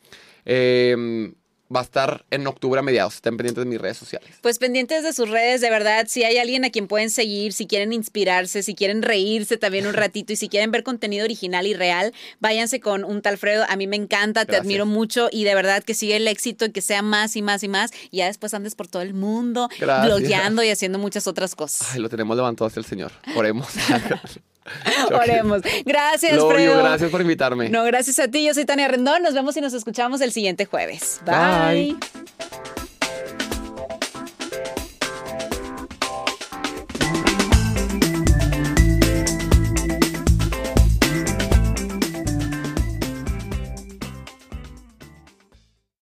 [0.44, 1.32] Eh,
[1.74, 3.16] va a estar en octubre a mediados.
[3.16, 4.28] Estén pendientes de mis redes sociales.
[4.40, 7.66] Pues pendientes de sus redes, de verdad, si hay alguien a quien pueden seguir, si
[7.66, 11.74] quieren inspirarse, si quieren reírse también un ratito y si quieren ver contenido original y
[11.74, 13.64] real, váyanse con un tal Fredo.
[13.68, 16.72] A mí me encanta, te admiro mucho y de verdad que sigue el éxito y
[16.72, 17.90] que sea más y más y más.
[18.10, 21.88] Y ya después andes por todo el mundo, blogueando y haciendo muchas otras cosas.
[21.92, 23.12] Ay, lo tenemos levantado hacia el Señor.
[23.34, 23.68] Oremos.
[25.12, 25.62] Oremos.
[25.84, 26.78] Gracias, you, Fredo.
[26.78, 27.68] gracias por invitarme.
[27.68, 28.44] No, gracias a ti.
[28.44, 29.22] Yo soy Tania Rendón.
[29.22, 31.20] Nos vemos y nos escuchamos el siguiente jueves.
[31.24, 31.96] Bye.
[31.96, 32.75] Bye.